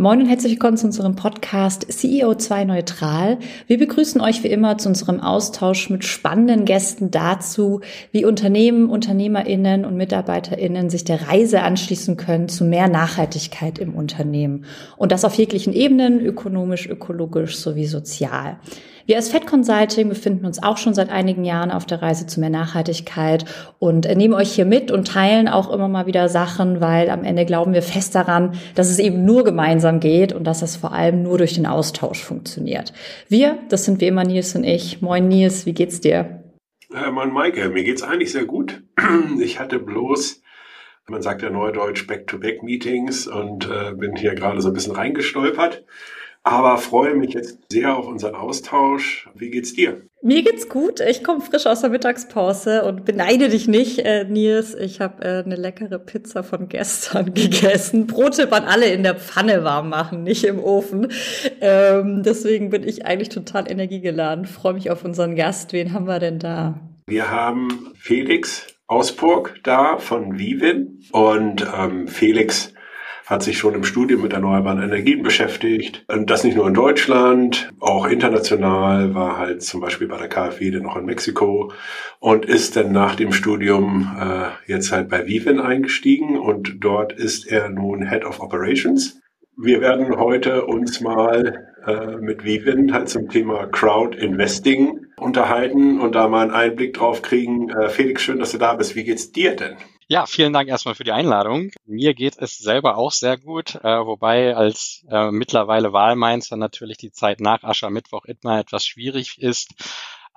Moin 0.00 0.20
und 0.20 0.26
herzlich 0.26 0.52
willkommen 0.52 0.76
zu 0.76 0.86
unserem 0.86 1.16
Podcast 1.16 1.84
CEO2 1.90 2.64
Neutral. 2.66 3.40
Wir 3.66 3.78
begrüßen 3.78 4.20
euch 4.20 4.44
wie 4.44 4.48
immer 4.48 4.78
zu 4.78 4.90
unserem 4.90 5.18
Austausch 5.18 5.90
mit 5.90 6.04
spannenden 6.04 6.66
Gästen 6.66 7.10
dazu, 7.10 7.80
wie 8.12 8.24
Unternehmen, 8.24 8.90
Unternehmerinnen 8.90 9.84
und 9.84 9.96
Mitarbeiterinnen 9.96 10.88
sich 10.88 11.02
der 11.02 11.26
Reise 11.26 11.62
anschließen 11.62 12.16
können 12.16 12.48
zu 12.48 12.62
mehr 12.62 12.88
Nachhaltigkeit 12.88 13.80
im 13.80 13.96
Unternehmen. 13.96 14.66
Und 14.98 15.10
das 15.10 15.24
auf 15.24 15.34
jeglichen 15.34 15.72
Ebenen, 15.72 16.20
ökonomisch, 16.20 16.88
ökologisch 16.88 17.56
sowie 17.56 17.86
sozial. 17.86 18.60
Wir 19.08 19.16
als 19.16 19.30
Fed 19.30 19.46
Consulting 19.46 20.10
befinden 20.10 20.44
uns 20.44 20.62
auch 20.62 20.76
schon 20.76 20.92
seit 20.92 21.08
einigen 21.08 21.42
Jahren 21.42 21.70
auf 21.70 21.86
der 21.86 22.02
Reise 22.02 22.26
zu 22.26 22.40
mehr 22.40 22.50
Nachhaltigkeit 22.50 23.46
und 23.78 24.04
nehmen 24.04 24.34
euch 24.34 24.52
hier 24.52 24.66
mit 24.66 24.90
und 24.90 25.08
teilen 25.08 25.48
auch 25.48 25.72
immer 25.72 25.88
mal 25.88 26.04
wieder 26.04 26.28
Sachen, 26.28 26.82
weil 26.82 27.08
am 27.08 27.24
Ende 27.24 27.46
glauben 27.46 27.72
wir 27.72 27.80
fest 27.80 28.14
daran, 28.14 28.52
dass 28.74 28.90
es 28.90 28.98
eben 28.98 29.24
nur 29.24 29.44
gemeinsam 29.44 30.00
geht 30.00 30.34
und 30.34 30.44
dass 30.44 30.60
das 30.60 30.76
vor 30.76 30.92
allem 30.92 31.22
nur 31.22 31.38
durch 31.38 31.54
den 31.54 31.64
Austausch 31.64 32.22
funktioniert. 32.22 32.92
Wir, 33.30 33.56
das 33.70 33.86
sind 33.86 34.02
wie 34.02 34.08
immer 34.08 34.24
Nils 34.24 34.54
und 34.54 34.64
ich. 34.64 35.00
Moin 35.00 35.26
Nils, 35.26 35.64
wie 35.64 35.72
geht's 35.72 36.00
dir? 36.00 36.44
Äh, 36.92 37.10
moin 37.10 37.32
Maike, 37.32 37.70
mir 37.70 37.84
geht's 37.84 38.02
eigentlich 38.02 38.32
sehr 38.32 38.44
gut. 38.44 38.82
Ich 39.40 39.58
hatte 39.58 39.78
bloß 39.78 40.42
man 41.10 41.22
sagt 41.22 41.40
ja 41.40 41.48
neudeutsch 41.48 42.06
Back-to-Back-Meetings 42.06 43.28
und 43.28 43.66
äh, 43.70 43.94
bin 43.94 44.14
hier 44.16 44.34
gerade 44.34 44.60
so 44.60 44.68
ein 44.68 44.74
bisschen 44.74 44.94
reingestolpert 44.94 45.86
aber 46.50 46.78
freue 46.78 47.14
mich 47.14 47.34
jetzt 47.34 47.58
sehr 47.70 47.96
auf 47.96 48.06
unseren 48.06 48.34
Austausch. 48.34 49.28
Wie 49.34 49.50
geht's 49.50 49.74
dir? 49.74 50.02
Mir 50.20 50.42
geht's 50.42 50.68
gut. 50.68 51.00
Ich 51.00 51.22
komme 51.22 51.40
frisch 51.40 51.66
aus 51.66 51.82
der 51.82 51.90
Mittagspause 51.90 52.84
und 52.84 53.04
beneide 53.04 53.48
dich 53.48 53.68
nicht, 53.68 54.00
äh, 54.00 54.24
Nils. 54.24 54.74
Ich 54.74 55.00
habe 55.00 55.22
äh, 55.24 55.44
eine 55.44 55.54
leckere 55.54 55.98
Pizza 55.98 56.42
von 56.42 56.68
gestern 56.68 57.34
gegessen. 57.34 58.06
Brote 58.06 58.50
waren 58.50 58.64
alle 58.64 58.86
in 58.86 59.04
der 59.04 59.14
Pfanne 59.14 59.62
warm 59.62 59.88
machen, 59.90 60.24
nicht 60.24 60.44
im 60.44 60.58
Ofen. 60.58 61.12
Ähm, 61.60 62.22
deswegen 62.24 62.70
bin 62.70 62.82
ich 62.82 63.06
eigentlich 63.06 63.28
total 63.28 63.70
energiegeladen. 63.70 64.44
Freue 64.44 64.74
mich 64.74 64.90
auf 64.90 65.04
unseren 65.04 65.36
Gast. 65.36 65.72
Wen 65.72 65.92
haben 65.92 66.06
wir 66.06 66.18
denn 66.18 66.38
da? 66.38 66.80
Wir 67.06 67.30
haben 67.30 67.92
Felix 67.96 68.66
Ausburg 68.88 69.60
da 69.62 69.98
von 69.98 70.38
Vivin 70.38 71.00
und 71.12 71.66
ähm, 71.76 72.08
Felix 72.08 72.72
hat 73.28 73.42
sich 73.42 73.58
schon 73.58 73.74
im 73.74 73.84
Studium 73.84 74.22
mit 74.22 74.32
erneuerbaren 74.32 74.82
Energien 74.82 75.22
beschäftigt. 75.22 76.02
Und 76.08 76.30
das 76.30 76.44
nicht 76.44 76.56
nur 76.56 76.66
in 76.66 76.72
Deutschland, 76.72 77.70
auch 77.78 78.06
international, 78.06 79.14
war 79.14 79.36
halt 79.36 79.62
zum 79.62 79.82
Beispiel 79.82 80.08
bei 80.08 80.16
der 80.16 80.28
KfW 80.28 80.70
dann 80.70 80.84
noch 80.84 80.96
in 80.96 81.04
Mexiko 81.04 81.70
und 82.20 82.46
ist 82.46 82.76
dann 82.76 82.90
nach 82.90 83.16
dem 83.16 83.32
Studium 83.32 84.16
äh, 84.18 84.72
jetzt 84.72 84.92
halt 84.92 85.10
bei 85.10 85.26
Vivin 85.26 85.60
eingestiegen 85.60 86.38
und 86.38 86.76
dort 86.80 87.12
ist 87.12 87.46
er 87.46 87.68
nun 87.68 88.08
Head 88.08 88.24
of 88.24 88.40
Operations. 88.40 89.20
Wir 89.58 89.82
werden 89.82 90.16
heute 90.16 90.64
uns 90.64 91.02
mal 91.02 91.68
äh, 91.86 92.16
mit 92.16 92.44
Vivin 92.44 92.94
halt 92.94 93.10
zum 93.10 93.28
Thema 93.28 93.66
Crowd 93.66 94.16
Investing 94.16 95.04
unterhalten 95.18 96.00
und 96.00 96.14
da 96.14 96.28
mal 96.28 96.42
einen 96.42 96.52
Einblick 96.52 96.94
drauf 96.94 97.20
kriegen. 97.20 97.68
Äh, 97.68 97.90
Felix, 97.90 98.22
schön, 98.22 98.38
dass 98.38 98.52
du 98.52 98.58
da 98.58 98.72
bist. 98.72 98.96
Wie 98.96 99.04
geht's 99.04 99.32
dir 99.32 99.54
denn? 99.54 99.76
Ja, 100.10 100.24
vielen 100.24 100.54
Dank 100.54 100.70
erstmal 100.70 100.94
für 100.94 101.04
die 101.04 101.12
Einladung. 101.12 101.70
Mir 101.84 102.14
geht 102.14 102.38
es 102.38 102.56
selber 102.56 102.96
auch 102.96 103.12
sehr 103.12 103.36
gut, 103.36 103.74
äh, 103.74 103.82
wobei 104.06 104.56
als 104.56 105.04
äh, 105.10 105.30
mittlerweile 105.30 105.92
Wahlmeinzer 105.92 106.56
natürlich 106.56 106.96
die 106.96 107.12
Zeit 107.12 107.40
nach 107.40 107.62
Aschermittwoch 107.62 108.24
immer 108.24 108.58
etwas 108.58 108.86
schwierig 108.86 109.38
ist. 109.38 109.74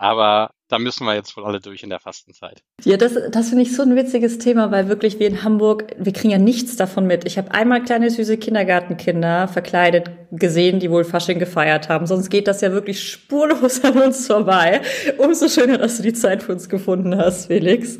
Aber 0.02 0.50
da 0.68 0.80
müssen 0.80 1.06
wir 1.06 1.14
jetzt 1.14 1.38
wohl 1.38 1.46
alle 1.46 1.60
durch 1.60 1.84
in 1.84 1.92
der 1.92 2.00
Fastenzeit. 2.00 2.64
Ja, 2.84 2.98
das, 2.98 3.14
das 3.30 3.50
finde 3.50 3.62
ich 3.62 3.76
so 3.76 3.84
ein 3.84 3.96
witziges 3.96 4.40
Thema, 4.40 4.72
weil 4.72 4.88
wirklich 4.88 5.20
wir 5.20 5.28
in 5.28 5.44
Hamburg, 5.44 5.96
wir 6.00 6.12
kriegen 6.12 6.32
ja 6.32 6.40
nichts 6.40 6.76
davon 6.76 7.06
mit. 7.06 7.28
Ich 7.28 7.38
habe 7.38 7.52
einmal 7.52 7.84
kleine 7.84 8.10
süße 8.10 8.40
Kindergartenkinder 8.40 9.48
verkleidet 9.48 10.10
gesehen, 10.32 10.80
die 10.80 10.90
wohl 10.90 11.04
Fasching 11.04 11.38
gefeiert 11.38 11.88
haben. 11.88 12.08
Sonst 12.08 12.32
geht 12.32 12.48
das 12.48 12.62
ja 12.62 12.72
wirklich 12.72 13.08
spurlos 13.08 13.84
an 13.84 14.00
uns 14.00 14.26
vorbei. 14.26 14.82
Umso 15.20 15.48
schöner, 15.48 15.78
dass 15.78 15.98
du 15.98 16.04
die 16.04 16.14
Zeit 16.14 16.42
für 16.42 16.54
uns 16.54 16.68
gefunden 16.68 17.16
hast, 17.16 17.46
Felix. 17.46 18.00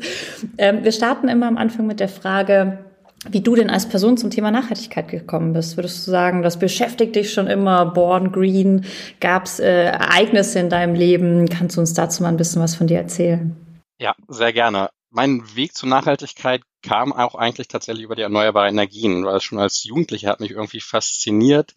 Ähm, 0.58 0.82
wir 0.82 0.90
starten 0.90 1.28
immer 1.28 1.46
am 1.46 1.56
Anfang 1.56 1.86
mit 1.86 2.00
der 2.00 2.08
Frage, 2.08 2.84
wie 3.30 3.40
du 3.40 3.54
denn 3.54 3.70
als 3.70 3.88
Person 3.88 4.16
zum 4.16 4.30
Thema 4.30 4.50
Nachhaltigkeit 4.50 5.08
gekommen 5.08 5.52
bist. 5.52 5.76
Würdest 5.76 6.06
du 6.06 6.10
sagen, 6.10 6.42
das 6.42 6.58
beschäftigt 6.58 7.14
dich 7.14 7.32
schon 7.32 7.46
immer, 7.46 7.86
Born 7.86 8.32
Green? 8.32 8.84
Gab 9.20 9.44
es 9.44 9.60
äh, 9.60 9.84
Ereignisse 9.84 10.58
in 10.58 10.70
deinem 10.70 10.94
Leben? 10.94 11.48
Kannst 11.48 11.76
du 11.76 11.80
uns 11.80 11.94
dazu 11.94 12.22
mal 12.22 12.30
ein 12.30 12.36
bisschen 12.36 12.62
was 12.62 12.74
von 12.74 12.86
dir 12.86 12.98
erzählen? 12.98 13.56
Ja, 13.98 14.14
sehr 14.28 14.52
gerne. 14.52 14.90
Mein 15.10 15.42
Weg 15.54 15.74
zur 15.74 15.88
Nachhaltigkeit 15.88 16.62
kam 16.82 17.12
auch 17.12 17.34
eigentlich 17.34 17.68
tatsächlich 17.68 18.04
über 18.04 18.16
die 18.16 18.22
erneuerbaren 18.22 18.70
Energien, 18.70 19.24
weil 19.24 19.40
schon 19.40 19.58
als 19.58 19.84
Jugendlicher 19.84 20.30
hat 20.30 20.40
mich 20.40 20.50
irgendwie 20.50 20.80
fasziniert, 20.80 21.74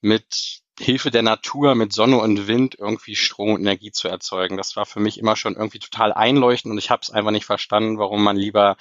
mit 0.00 0.60
Hilfe 0.78 1.10
der 1.10 1.22
Natur 1.22 1.74
mit 1.74 1.92
Sonne 1.92 2.18
und 2.18 2.48
Wind 2.48 2.76
irgendwie 2.78 3.16
Strom 3.16 3.54
und 3.54 3.60
Energie 3.60 3.92
zu 3.92 4.08
erzeugen. 4.08 4.56
Das 4.56 4.76
war 4.76 4.84
für 4.84 5.00
mich 5.00 5.18
immer 5.18 5.34
schon 5.34 5.54
irgendwie 5.54 5.78
total 5.78 6.12
einleuchtend 6.12 6.72
und 6.72 6.78
ich 6.78 6.90
habe 6.90 7.00
es 7.02 7.10
einfach 7.10 7.30
nicht 7.30 7.46
verstanden, 7.46 7.98
warum 7.98 8.22
man 8.22 8.36
lieber 8.36 8.76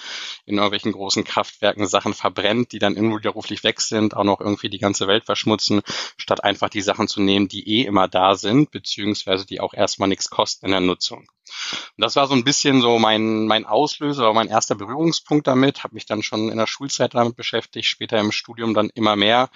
in 0.46 0.56
irgendwelchen 0.56 0.92
großen 0.92 1.24
Kraftwerken 1.24 1.88
Sachen 1.88 2.14
verbrennt, 2.14 2.74
die 2.74 2.80
dann 2.80 2.98
unwiderruflich 2.98 3.64
weg 3.64 3.80
sind, 3.80 4.16
auch 4.16 4.24
noch 4.26 4.42
irgendwie 4.42 4.70
die 4.70 4.80
ganze 4.80 5.08
Welt 5.08 5.26
verschmutzen, 5.26 5.82
statt 6.18 6.44
einfach 6.44 6.70
die 6.70 6.82
Sachen 6.82 7.08
zu 7.08 7.22
nehmen, 7.22 7.48
die 7.48 7.80
eh 7.80 7.86
immer 7.86 8.08
da 8.08 8.36
sind, 8.36 8.72
beziehungsweise 8.72 9.46
die 9.46 9.62
auch 9.62 9.74
erstmal 9.74 10.10
nichts 10.10 10.30
kosten 10.30 10.66
in 10.66 10.72
der 10.72 10.82
Nutzung. 10.82 11.28
Und 11.98 12.02
das 12.04 12.16
war 12.16 12.28
so 12.28 12.34
ein 12.34 12.44
bisschen 12.44 12.82
so 12.82 12.98
mein, 13.00 13.46
mein 13.46 13.66
Auslöser, 13.66 14.34
mein 14.34 14.48
erster 14.48 14.76
Berührungspunkt 14.76 15.48
damit, 15.48 15.84
habe 15.84 15.94
mich 15.94 16.06
dann 16.06 16.24
schon 16.24 16.50
in 16.50 16.58
der 16.58 16.68
Schulzeit 16.68 17.14
damit 17.14 17.36
beschäftigt, 17.36 17.88
später 17.88 18.20
im 18.20 18.32
Studium 18.32 18.74
dann 18.74 18.90
immer 18.90 19.16
mehr 19.16 19.50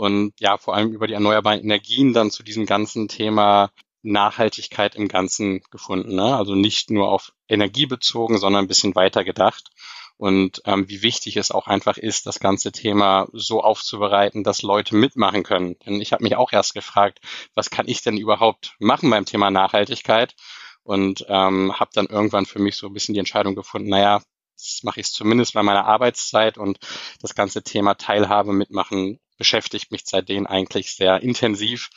und 0.00 0.32
ja, 0.40 0.56
vor 0.56 0.74
allem 0.74 0.92
über 0.92 1.06
die 1.06 1.12
erneuerbaren 1.12 1.60
Energien 1.60 2.14
dann 2.14 2.30
zu 2.30 2.42
diesem 2.42 2.64
ganzen 2.64 3.06
Thema 3.06 3.70
Nachhaltigkeit 4.00 4.94
im 4.94 5.08
Ganzen 5.08 5.60
gefunden. 5.70 6.14
Ne? 6.14 6.34
Also 6.34 6.54
nicht 6.54 6.88
nur 6.90 7.10
auf 7.12 7.34
Energie 7.50 7.84
bezogen, 7.84 8.38
sondern 8.38 8.64
ein 8.64 8.68
bisschen 8.68 8.94
weiter 8.94 9.24
gedacht. 9.24 9.68
Und 10.16 10.62
ähm, 10.64 10.88
wie 10.88 11.02
wichtig 11.02 11.36
es 11.36 11.50
auch 11.50 11.66
einfach 11.66 11.98
ist, 11.98 12.24
das 12.24 12.40
ganze 12.40 12.72
Thema 12.72 13.28
so 13.34 13.62
aufzubereiten, 13.62 14.42
dass 14.42 14.62
Leute 14.62 14.96
mitmachen 14.96 15.42
können. 15.42 15.76
Denn 15.84 16.00
ich 16.00 16.14
habe 16.14 16.22
mich 16.22 16.34
auch 16.34 16.50
erst 16.54 16.72
gefragt, 16.72 17.20
was 17.54 17.68
kann 17.68 17.86
ich 17.86 18.00
denn 18.00 18.16
überhaupt 18.16 18.76
machen 18.78 19.10
beim 19.10 19.26
Thema 19.26 19.50
Nachhaltigkeit? 19.50 20.34
Und 20.82 21.26
ähm, 21.28 21.78
habe 21.78 21.90
dann 21.92 22.06
irgendwann 22.06 22.46
für 22.46 22.58
mich 22.58 22.76
so 22.76 22.86
ein 22.86 22.94
bisschen 22.94 23.12
die 23.12 23.20
Entscheidung 23.20 23.54
gefunden, 23.54 23.90
naja, 23.90 24.22
das 24.56 24.80
mache 24.82 25.00
ich 25.00 25.12
zumindest 25.12 25.52
bei 25.52 25.62
meiner 25.62 25.84
Arbeitszeit 25.84 26.56
und 26.56 26.78
das 27.20 27.34
ganze 27.34 27.62
Thema 27.62 27.96
Teilhabe 27.96 28.54
mitmachen 28.54 29.20
beschäftigt 29.40 29.90
mich 29.90 30.02
seitdem 30.04 30.46
eigentlich 30.46 30.94
sehr 30.94 31.22
intensiv 31.22 31.88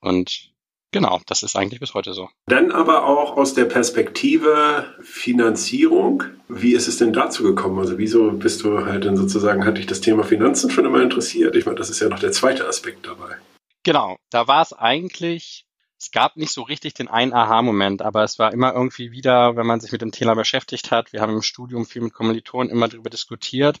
und 0.00 0.50
Genau, 0.92 1.20
das 1.26 1.42
ist 1.42 1.56
eigentlich 1.56 1.80
bis 1.80 1.92
heute 1.92 2.14
so. 2.14 2.30
Dann 2.46 2.70
aber 2.72 3.04
auch 3.04 3.36
aus 3.36 3.52
der 3.52 3.66
Perspektive 3.66 4.94
Finanzierung. 5.02 6.22
Wie 6.48 6.72
ist 6.72 6.86
es 6.86 6.96
denn 6.96 7.12
dazu 7.12 7.42
gekommen? 7.42 7.78
Also 7.80 7.98
wieso 7.98 8.30
bist 8.30 8.62
du 8.62 8.86
halt 8.86 9.04
dann 9.04 9.16
sozusagen, 9.16 9.66
hat 9.66 9.76
dich 9.76 9.86
das 9.86 10.00
Thema 10.00 10.22
Finanzen 10.22 10.70
schon 10.70 10.86
immer 10.86 11.02
interessiert? 11.02 11.54
Ich 11.54 11.66
meine, 11.66 11.76
das 11.76 11.90
ist 11.90 12.00
ja 12.00 12.08
noch 12.08 12.20
der 12.20 12.32
zweite 12.32 12.66
Aspekt 12.66 13.04
dabei. 13.04 13.36
Genau, 13.82 14.16
da 14.30 14.48
war 14.48 14.62
es 14.62 14.72
eigentlich, 14.72 15.66
es 15.98 16.12
gab 16.12 16.36
nicht 16.36 16.52
so 16.52 16.62
richtig 16.62 16.94
den 16.94 17.08
einen 17.08 17.34
Aha-Moment, 17.34 18.00
aber 18.00 18.22
es 18.22 18.38
war 18.38 18.54
immer 18.54 18.72
irgendwie 18.72 19.10
wieder, 19.10 19.56
wenn 19.56 19.66
man 19.66 19.80
sich 19.80 19.92
mit 19.92 20.00
dem 20.00 20.12
Thema 20.12 20.34
beschäftigt 20.34 20.92
hat, 20.92 21.12
wir 21.12 21.20
haben 21.20 21.34
im 21.34 21.42
Studium 21.42 21.84
viel 21.84 22.02
mit 22.02 22.14
Kommilitonen 22.14 22.70
immer 22.70 22.88
darüber 22.88 23.10
diskutiert 23.10 23.80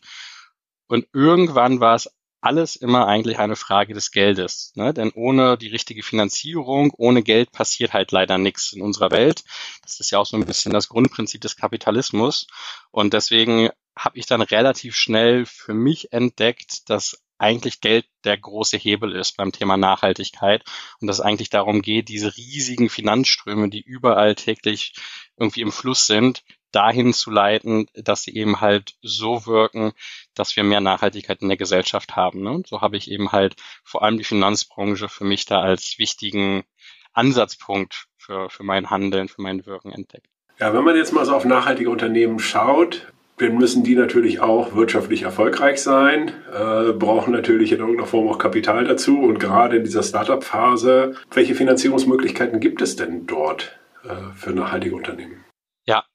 und 0.88 1.06
irgendwann 1.12 1.80
war 1.80 1.94
es 1.94 2.10
alles 2.46 2.76
immer 2.76 3.08
eigentlich 3.08 3.40
eine 3.40 3.56
Frage 3.56 3.92
des 3.92 4.12
Geldes. 4.12 4.70
Ne? 4.76 4.94
Denn 4.94 5.10
ohne 5.10 5.58
die 5.58 5.66
richtige 5.66 6.04
Finanzierung, 6.04 6.92
ohne 6.96 7.24
Geld 7.24 7.50
passiert 7.50 7.92
halt 7.92 8.12
leider 8.12 8.38
nichts 8.38 8.72
in 8.72 8.82
unserer 8.82 9.10
Welt. 9.10 9.42
Das 9.82 9.98
ist 9.98 10.12
ja 10.12 10.20
auch 10.20 10.26
so 10.26 10.36
ein 10.36 10.46
bisschen 10.46 10.72
das 10.72 10.88
Grundprinzip 10.88 11.40
des 11.40 11.56
Kapitalismus. 11.56 12.46
Und 12.92 13.14
deswegen 13.14 13.70
habe 13.98 14.16
ich 14.18 14.26
dann 14.26 14.42
relativ 14.42 14.94
schnell 14.94 15.44
für 15.44 15.74
mich 15.74 16.12
entdeckt, 16.12 16.88
dass 16.88 17.20
eigentlich 17.38 17.80
Geld 17.80 18.06
der 18.24 18.38
große 18.38 18.76
Hebel 18.76 19.12
ist 19.12 19.36
beim 19.36 19.50
Thema 19.50 19.76
Nachhaltigkeit 19.76 20.64
und 21.00 21.08
dass 21.08 21.18
es 21.18 21.24
eigentlich 21.24 21.50
darum 21.50 21.82
geht, 21.82 22.08
diese 22.08 22.36
riesigen 22.36 22.88
Finanzströme, 22.88 23.68
die 23.68 23.82
überall 23.82 24.36
täglich 24.36 24.94
irgendwie 25.36 25.62
im 25.62 25.72
Fluss 25.72 26.06
sind, 26.06 26.44
dahin 26.72 27.12
zu 27.12 27.30
leiten, 27.30 27.86
dass 27.94 28.22
sie 28.22 28.34
eben 28.34 28.60
halt 28.60 28.96
so 29.02 29.46
wirken, 29.46 29.92
dass 30.34 30.56
wir 30.56 30.64
mehr 30.64 30.80
Nachhaltigkeit 30.80 31.42
in 31.42 31.48
der 31.48 31.56
Gesellschaft 31.56 32.16
haben. 32.16 32.42
Ne? 32.42 32.50
Und 32.50 32.66
so 32.66 32.80
habe 32.80 32.96
ich 32.96 33.10
eben 33.10 33.32
halt 33.32 33.56
vor 33.84 34.02
allem 34.02 34.18
die 34.18 34.24
Finanzbranche 34.24 35.08
für 35.08 35.24
mich 35.24 35.46
da 35.46 35.60
als 35.60 35.98
wichtigen 35.98 36.64
Ansatzpunkt 37.12 38.06
für, 38.18 38.50
für 38.50 38.62
mein 38.62 38.90
Handeln, 38.90 39.28
für 39.28 39.42
mein 39.42 39.64
Wirken 39.66 39.92
entdeckt. 39.92 40.28
Ja, 40.58 40.72
wenn 40.72 40.84
man 40.84 40.96
jetzt 40.96 41.12
mal 41.12 41.24
so 41.24 41.34
auf 41.34 41.44
nachhaltige 41.44 41.90
Unternehmen 41.90 42.38
schaut, 42.38 43.12
dann 43.38 43.58
müssen 43.58 43.84
die 43.84 43.94
natürlich 43.94 44.40
auch 44.40 44.74
wirtschaftlich 44.74 45.22
erfolgreich 45.22 45.82
sein, 45.82 46.32
äh, 46.52 46.92
brauchen 46.92 47.32
natürlich 47.32 47.72
in 47.72 47.80
irgendeiner 47.80 48.06
Form 48.06 48.28
auch 48.28 48.38
Kapital 48.38 48.84
dazu. 48.84 49.20
Und 49.20 49.38
gerade 49.38 49.76
in 49.76 49.84
dieser 49.84 50.02
Startup-Phase, 50.02 51.14
welche 51.32 51.54
Finanzierungsmöglichkeiten 51.54 52.60
gibt 52.60 52.80
es 52.80 52.96
denn 52.96 53.26
dort 53.26 53.78
äh, 54.04 54.34
für 54.34 54.52
nachhaltige 54.52 54.94
Unternehmen? 54.94 55.45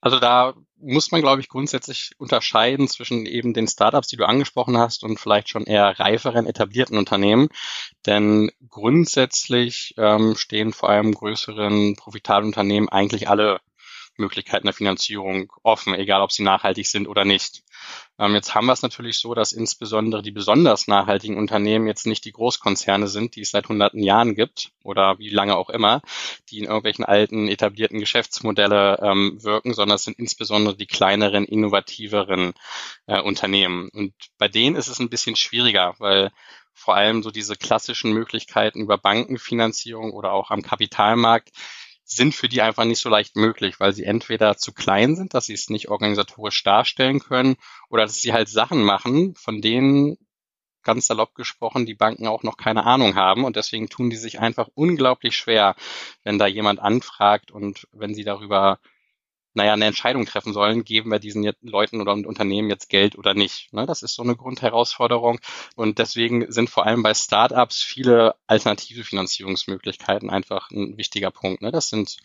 Also 0.01 0.19
da 0.19 0.56
muss 0.77 1.12
man, 1.12 1.21
glaube 1.21 1.42
ich, 1.42 1.48
grundsätzlich 1.48 2.12
unterscheiden 2.18 2.88
zwischen 2.88 3.27
eben 3.27 3.53
den 3.53 3.68
Startups, 3.68 4.07
die 4.07 4.18
du 4.18 4.27
angesprochen 4.27 4.77
hast, 4.77 5.03
und 5.03 5.19
vielleicht 5.19 5.50
schon 5.50 5.65
eher 5.65 6.00
reiferen, 6.00 6.48
etablierten 6.48 6.98
Unternehmen. 6.98 7.50
Denn 8.07 8.51
grundsätzlich 8.68 9.94
ähm, 9.98 10.36
stehen 10.36 10.74
vor 10.74 10.89
allem 10.89 11.13
größeren, 11.13 11.95
profitablen 11.95 12.48
Unternehmen 12.48 12.89
eigentlich 12.89 13.30
alle 13.30 13.62
Möglichkeiten 14.18 14.68
der 14.68 14.74
Finanzierung 14.74 15.51
offen, 15.63 15.94
egal 15.94 16.21
ob 16.21 16.31
sie 16.31 16.44
nachhaltig 16.44 16.88
sind 16.88 17.07
oder 17.07 17.24
nicht. 17.24 17.63
Ähm, 18.21 18.35
jetzt 18.35 18.53
haben 18.53 18.68
wir 18.68 18.73
es 18.73 18.83
natürlich 18.83 19.18
so, 19.18 19.33
dass 19.33 19.51
insbesondere 19.51 20.21
die 20.21 20.29
besonders 20.29 20.88
nachhaltigen 20.88 21.38
Unternehmen 21.38 21.88
jetzt 21.88 22.06
nicht 22.06 22.23
die 22.23 22.31
Großkonzerne 22.31 23.07
sind, 23.07 23.35
die 23.35 23.41
es 23.41 23.50
seit 23.50 23.68
hunderten 23.68 24.03
Jahren 24.03 24.35
gibt 24.35 24.71
oder 24.83 25.18
wie 25.18 25.29
lange 25.29 25.57
auch 25.57 25.71
immer, 25.71 26.01
die 26.50 26.59
in 26.59 26.65
irgendwelchen 26.65 27.03
alten 27.03 27.47
etablierten 27.47 28.00
Geschäftsmodelle 28.00 29.00
ähm, 29.01 29.44
wirken, 29.44 29.73
sondern 29.73 29.95
es 29.95 30.03
sind 30.03 30.19
insbesondere 30.19 30.77
die 30.77 30.85
kleineren, 30.85 31.45
innovativeren 31.45 32.53
äh, 33.07 33.19
Unternehmen. 33.19 33.89
Und 33.89 34.13
bei 34.38 34.47
denen 34.47 34.75
ist 34.75 34.88
es 34.88 35.00
ein 35.00 35.09
bisschen 35.09 35.35
schwieriger, 35.35 35.95
weil 35.97 36.29
vor 36.74 36.95
allem 36.95 37.24
so 37.24 37.31
diese 37.31 37.56
klassischen 37.56 38.13
Möglichkeiten 38.13 38.81
über 38.81 39.00
Bankenfinanzierung 39.00 40.12
oder 40.12 40.31
auch 40.31 40.51
am 40.51 40.62
Kapitalmarkt 40.62 41.50
sind 42.15 42.35
für 42.35 42.49
die 42.49 42.61
einfach 42.61 42.85
nicht 42.85 42.99
so 42.99 43.09
leicht 43.09 43.35
möglich, 43.35 43.79
weil 43.79 43.93
sie 43.93 44.03
entweder 44.03 44.57
zu 44.57 44.73
klein 44.73 45.15
sind, 45.15 45.33
dass 45.33 45.45
sie 45.45 45.53
es 45.53 45.69
nicht 45.69 45.89
organisatorisch 45.89 46.63
darstellen 46.63 47.19
können, 47.19 47.55
oder 47.89 48.03
dass 48.03 48.15
sie 48.15 48.33
halt 48.33 48.49
Sachen 48.49 48.83
machen, 48.83 49.35
von 49.35 49.61
denen 49.61 50.17
ganz 50.83 51.07
salopp 51.07 51.35
gesprochen 51.35 51.85
die 51.85 51.93
Banken 51.93 52.27
auch 52.27 52.43
noch 52.43 52.57
keine 52.57 52.85
Ahnung 52.85 53.15
haben. 53.15 53.43
Und 53.43 53.55
deswegen 53.55 53.89
tun 53.89 54.09
die 54.09 54.17
sich 54.17 54.39
einfach 54.39 54.67
unglaublich 54.73 55.35
schwer, 55.35 55.75
wenn 56.23 56.39
da 56.39 56.47
jemand 56.47 56.79
anfragt 56.79 57.51
und 57.51 57.87
wenn 57.91 58.13
sie 58.13 58.23
darüber 58.23 58.79
naja, 59.53 59.74
eine 59.74 59.86
Entscheidung 59.86 60.25
treffen 60.25 60.53
sollen, 60.53 60.83
geben 60.83 61.12
wir 61.12 61.19
diesen 61.19 61.50
Leuten 61.62 62.00
oder 62.00 62.13
Unternehmen 62.13 62.69
jetzt 62.69 62.89
Geld 62.89 63.18
oder 63.18 63.33
nicht. 63.33 63.74
Ne? 63.74 63.86
Das 63.86 64.01
ist 64.01 64.15
so 64.15 64.24
eine 64.24 64.36
Grundherausforderung. 64.36 65.39
Und 65.75 66.00
deswegen 66.00 66.51
sind 66.51 66.69
vor 66.69 66.86
allem 66.86 67.03
bei 67.03 67.13
Startups 67.13 67.81
viele 67.81 68.36
alternative 68.48 69.03
Finanzierungsmöglichkeiten 69.03 70.30
einfach 70.30 70.71
ein 70.71 70.98
wichtiger 70.98 71.31
Punkt. 71.31 71.62
Ne? 71.62 71.71
Das 71.71 71.89
sind 71.89 72.18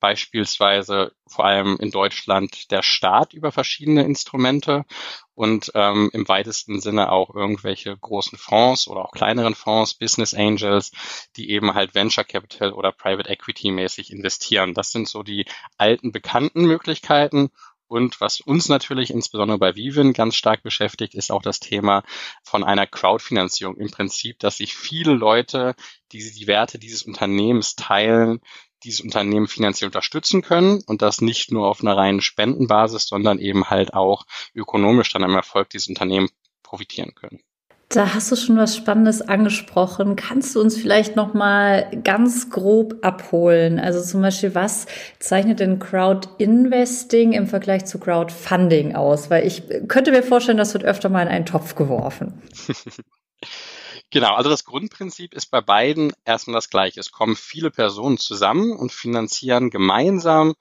beispielsweise 0.00 1.12
vor 1.32 1.46
allem 1.46 1.76
in 1.80 1.90
Deutschland 1.90 2.70
der 2.70 2.82
Staat 2.82 3.32
über 3.32 3.50
verschiedene 3.50 4.04
Instrumente 4.04 4.84
und 5.34 5.72
ähm, 5.74 6.10
im 6.12 6.28
weitesten 6.28 6.80
Sinne 6.80 7.10
auch 7.10 7.34
irgendwelche 7.34 7.96
großen 7.96 8.38
Fonds 8.38 8.86
oder 8.86 9.04
auch 9.06 9.12
kleineren 9.12 9.54
Fonds, 9.54 9.94
Business 9.94 10.34
Angels, 10.34 10.92
die 11.36 11.50
eben 11.50 11.74
halt 11.74 11.94
Venture 11.94 12.24
Capital 12.24 12.72
oder 12.72 12.92
Private 12.92 13.28
Equity 13.28 13.70
mäßig 13.70 14.12
investieren. 14.12 14.74
Das 14.74 14.92
sind 14.92 15.08
so 15.08 15.22
die 15.22 15.46
alten 15.78 16.12
bekannten 16.12 16.64
Möglichkeiten. 16.66 17.50
Und 17.92 18.22
was 18.22 18.40
uns 18.40 18.70
natürlich 18.70 19.10
insbesondere 19.10 19.58
bei 19.58 19.76
Vivin 19.76 20.14
ganz 20.14 20.34
stark 20.34 20.62
beschäftigt, 20.62 21.14
ist 21.14 21.30
auch 21.30 21.42
das 21.42 21.60
Thema 21.60 22.04
von 22.42 22.64
einer 22.64 22.86
Crowdfinanzierung. 22.86 23.76
Im 23.76 23.90
Prinzip, 23.90 24.38
dass 24.38 24.56
sich 24.56 24.74
viele 24.74 25.12
Leute, 25.12 25.74
die 26.10 26.32
die 26.32 26.46
Werte 26.46 26.78
dieses 26.78 27.02
Unternehmens 27.02 27.74
teilen, 27.76 28.40
dieses 28.84 29.00
Unternehmen 29.00 29.48
finanziell 29.48 29.88
unterstützen 29.88 30.42
können 30.42 30.82
und 30.86 31.02
das 31.02 31.20
nicht 31.20 31.52
nur 31.52 31.68
auf 31.68 31.80
einer 31.80 31.96
reinen 31.96 32.20
Spendenbasis, 32.20 33.06
sondern 33.06 33.38
eben 33.38 33.70
halt 33.70 33.94
auch 33.94 34.24
ökonomisch 34.54 35.12
dann 35.12 35.24
am 35.24 35.34
Erfolg 35.34 35.70
dieses 35.70 35.88
Unternehmen 35.88 36.28
profitieren 36.62 37.14
können. 37.14 37.40
Da 37.94 38.14
hast 38.14 38.32
du 38.32 38.36
schon 38.36 38.56
was 38.56 38.74
Spannendes 38.74 39.20
angesprochen. 39.20 40.16
Kannst 40.16 40.54
du 40.54 40.60
uns 40.62 40.78
vielleicht 40.78 41.14
noch 41.14 41.34
mal 41.34 41.90
ganz 42.02 42.48
grob 42.48 42.96
abholen? 43.02 43.78
Also 43.78 44.02
zum 44.02 44.22
Beispiel, 44.22 44.54
was 44.54 44.86
zeichnet 45.18 45.60
denn 45.60 45.78
Crowd-Investing 45.78 47.32
im 47.32 47.46
Vergleich 47.46 47.84
zu 47.84 47.98
Crowdfunding 47.98 48.94
aus? 48.94 49.28
Weil 49.28 49.46
ich 49.46 49.64
könnte 49.88 50.10
mir 50.10 50.22
vorstellen, 50.22 50.56
das 50.56 50.72
wird 50.72 50.84
öfter 50.84 51.10
mal 51.10 51.22
in 51.22 51.28
einen 51.28 51.44
Topf 51.44 51.74
geworfen. 51.74 52.40
Genau, 54.12 54.34
also 54.34 54.50
das 54.50 54.66
Grundprinzip 54.66 55.32
ist 55.32 55.46
bei 55.46 55.62
beiden 55.62 56.12
erstmal 56.26 56.54
das 56.56 56.68
gleiche. 56.68 57.00
Es 57.00 57.12
kommen 57.12 57.34
viele 57.34 57.70
Personen 57.70 58.18
zusammen 58.18 58.76
und 58.76 58.92
finanzieren 58.92 59.70
gemeinsam 59.70 60.54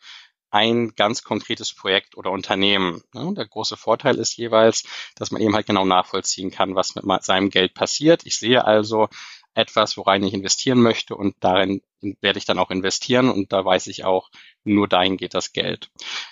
ein 0.51 0.94
ganz 0.95 1.24
konkretes 1.24 1.74
Projekt 1.74 2.15
oder 2.15 2.31
Unternehmen. 2.31 3.03
Der 3.13 3.45
große 3.45 3.75
Vorteil 3.75 4.19
ist 4.19 4.38
jeweils, 4.38 4.83
dass 5.15 5.31
man 5.31 5.42
eben 5.42 5.53
halt 5.53 5.65
genau 5.65 5.83
nachvollziehen 5.83 6.50
kann, 6.50 6.75
was 6.75 6.95
mit 6.95 7.24
seinem 7.24 7.50
Geld 7.50 7.74
passiert. 7.74 8.25
Ich 8.25 8.38
sehe 8.38 8.63
also 8.63 9.09
etwas, 9.53 9.98
worein 9.98 10.24
ich 10.24 10.33
investieren 10.33 10.81
möchte 10.81 11.15
und 11.15 11.36
darin 11.42 11.81
werde 12.21 12.39
ich 12.39 12.45
dann 12.45 12.57
auch 12.57 12.71
investieren 12.71 13.30
und 13.30 13.51
da 13.51 13.65
weiß 13.65 13.88
ich 13.88 14.06
auch, 14.06 14.30
nur 14.63 14.88
dahin 14.88 15.18
geht 15.18 15.33
das 15.33 15.51
Geld. 15.51 15.92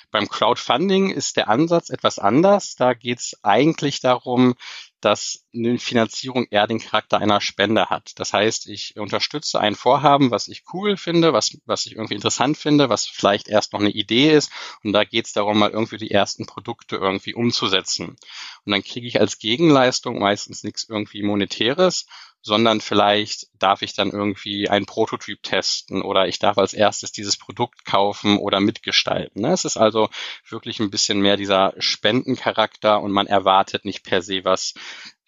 Beim 0.10 0.30
Crowdfunding 0.30 1.10
ist 1.12 1.36
der 1.36 1.50
Ansatz 1.50 1.90
etwas 1.90 2.18
anders. 2.18 2.76
Da 2.76 2.94
geht 2.94 3.20
es 3.20 3.38
eigentlich 3.44 4.00
darum, 4.00 4.56
dass 5.02 5.46
eine 5.54 5.80
Finanzierung 5.80 6.48
eher 6.50 6.68
den 6.68 6.80
Charakter 6.80 7.20
einer 7.20 7.42
Spende 7.42 7.90
hat. 7.90 8.20
Das 8.20 8.34
heißt, 8.34 8.68
ich 8.68 8.98
unterstütze 8.98 9.60
ein 9.60 9.76
Vorhaben, 9.76 10.32
was 10.32 10.48
ich 10.48 10.64
cool 10.74 10.98
finde, 10.98 11.34
was, 11.34 11.58
was 11.66 11.86
ich 11.86 11.94
irgendwie 11.94 12.16
interessant 12.16 12.58
finde, 12.58 12.90
was 12.90 13.08
vielleicht 13.08 13.48
erst 13.48 13.74
noch 13.74 13.80
eine 13.80 13.92
Idee 13.92 14.32
ist. 14.34 14.52
Und 14.84 14.94
da 14.94 15.04
geht 15.04 15.26
es 15.28 15.34
darum, 15.34 15.60
mal 15.60 15.72
irgendwie 15.72 15.98
die 15.98 16.12
ersten 16.12 16.46
Produkte 16.46 16.98
irgendwie 16.98 17.34
umzusetzen. 17.34 18.18
Und 18.66 18.72
dann 18.72 18.84
kriege 18.84 19.08
ich 19.08 19.20
als 19.20 19.40
Gegenleistung 19.40 20.20
meistens 20.20 20.64
nichts 20.64 20.88
irgendwie 20.88 21.24
Monetäres, 21.24 22.06
sondern 22.42 22.82
vielleicht 22.82 23.48
darf 23.58 23.82
ich 23.82 23.94
dann 23.94 24.12
irgendwie 24.12 24.70
einen 24.70 24.86
Prototyp 24.86 25.44
testen 25.44 26.02
oder 26.02 26.28
ich 26.28 26.40
darf 26.40 26.58
als 26.58 26.74
erstes 26.74 27.12
dieses 27.12 27.38
Produkt 27.38 27.86
kaufen 27.86 28.38
oder 28.38 28.60
mitgestalten. 28.60 29.42
Ne? 29.42 29.52
Es 29.52 29.66
ist 29.66 29.78
also 29.78 30.10
wirklich 30.48 30.80
ein 30.80 30.90
bisschen 30.90 31.20
mehr 31.20 31.38
dieser 31.38 31.74
Spendencharakter 31.78 33.02
und 33.02 33.12
man 33.12 33.28
erwartet 33.28 33.86
nicht 33.86 34.04
per 34.04 34.22
se 34.22 34.46
was 34.46 34.74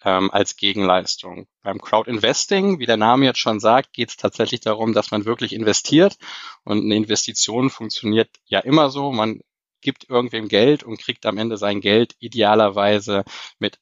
ähm, 0.04 0.30
als 0.30 0.56
Gegenleistung. 0.56 1.46
Beim 1.62 1.80
Crowdinvesting, 1.80 2.78
wie 2.78 2.86
der 2.86 2.96
Name 2.96 3.26
jetzt 3.26 3.38
schon 3.38 3.60
sagt, 3.60 3.92
geht 3.92 4.10
es 4.10 4.16
tatsächlich 4.16 4.60
darum, 4.60 4.94
dass 4.94 5.10
man 5.10 5.24
wirklich 5.24 5.52
investiert 5.52 6.16
und 6.64 6.82
eine 6.82 6.96
Investition 6.96 7.70
funktioniert 7.70 8.30
ja 8.46 8.60
immer 8.60 8.90
so. 8.90 9.12
Man 9.12 9.40
gibt 9.82 10.08
irgendwem 10.08 10.48
Geld 10.48 10.82
und 10.84 10.98
kriegt 10.98 11.26
am 11.26 11.38
Ende 11.38 11.56
sein 11.56 11.80
Geld 11.80 12.14
idealerweise 12.20 13.24
mit 13.58 13.78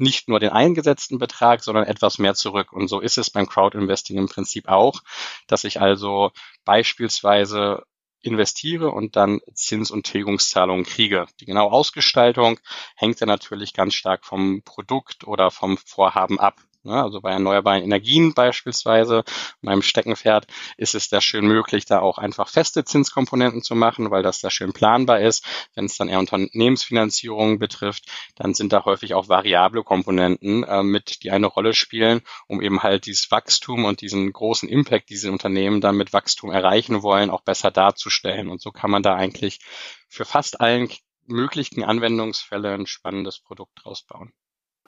nicht 0.00 0.28
nur 0.28 0.40
den 0.40 0.50
eingesetzten 0.50 1.18
Betrag, 1.18 1.62
sondern 1.62 1.84
etwas 1.84 2.18
mehr 2.18 2.34
zurück. 2.34 2.72
Und 2.72 2.88
so 2.88 3.00
ist 3.00 3.18
es 3.18 3.30
beim 3.30 3.46
Crowdinvesting 3.46 4.18
im 4.18 4.28
Prinzip 4.28 4.68
auch, 4.68 5.02
dass 5.46 5.64
ich 5.64 5.80
also 5.80 6.32
beispielsweise 6.64 7.84
investiere 8.22 8.90
und 8.90 9.16
dann 9.16 9.40
Zins- 9.54 9.90
und 9.90 10.04
Tilgungszahlungen 10.04 10.84
kriege. 10.84 11.26
Die 11.40 11.46
genaue 11.46 11.72
Ausgestaltung 11.72 12.58
hängt 12.96 13.20
ja 13.20 13.26
natürlich 13.26 13.72
ganz 13.72 13.94
stark 13.94 14.24
vom 14.24 14.62
Produkt 14.62 15.26
oder 15.26 15.50
vom 15.50 15.78
Vorhaben 15.78 16.38
ab. 16.38 16.60
Ne? 16.82 17.02
Also 17.02 17.20
bei 17.20 17.30
erneuerbaren 17.30 17.82
Energien 17.82 18.32
beispielsweise, 18.34 19.24
meinem 19.60 19.82
Steckenpferd, 19.82 20.46
ist 20.76 20.94
es 20.94 21.08
da 21.08 21.20
schön 21.20 21.46
möglich, 21.46 21.84
da 21.84 22.00
auch 22.00 22.18
einfach 22.18 22.48
feste 22.48 22.84
Zinskomponenten 22.84 23.62
zu 23.62 23.74
machen, 23.74 24.10
weil 24.10 24.22
das 24.22 24.40
da 24.40 24.50
schön 24.50 24.72
planbar 24.72 25.20
ist. 25.20 25.44
Wenn 25.74 25.84
es 25.84 25.96
dann 25.96 26.08
eher 26.08 26.18
Unternehmensfinanzierungen 26.18 27.58
betrifft, 27.58 28.06
dann 28.36 28.54
sind 28.54 28.72
da 28.72 28.84
häufig 28.84 29.14
auch 29.14 29.28
variable 29.28 29.82
Komponenten 29.84 30.64
äh, 30.64 30.82
mit, 30.82 31.22
die 31.22 31.30
eine 31.30 31.46
Rolle 31.46 31.74
spielen, 31.74 32.22
um 32.46 32.62
eben 32.62 32.82
halt 32.82 33.06
dieses 33.06 33.30
Wachstum 33.30 33.84
und 33.84 34.00
diesen 34.00 34.32
großen 34.32 34.68
Impact, 34.68 35.10
diese 35.10 35.30
Unternehmen 35.30 35.80
dann 35.80 35.96
mit 35.96 36.12
Wachstum 36.12 36.50
erreichen 36.50 37.02
wollen, 37.02 37.30
auch 37.30 37.42
besser 37.42 37.70
darzustellen. 37.70 38.48
Und 38.48 38.60
so 38.60 38.70
kann 38.70 38.90
man 38.90 39.02
da 39.02 39.14
eigentlich 39.14 39.60
für 40.08 40.24
fast 40.24 40.60
allen 40.60 40.88
möglichen 41.26 41.84
Anwendungsfälle 41.84 42.72
ein 42.72 42.86
spannendes 42.86 43.38
Produkt 43.38 43.72
draus 43.82 44.02
bauen. 44.02 44.32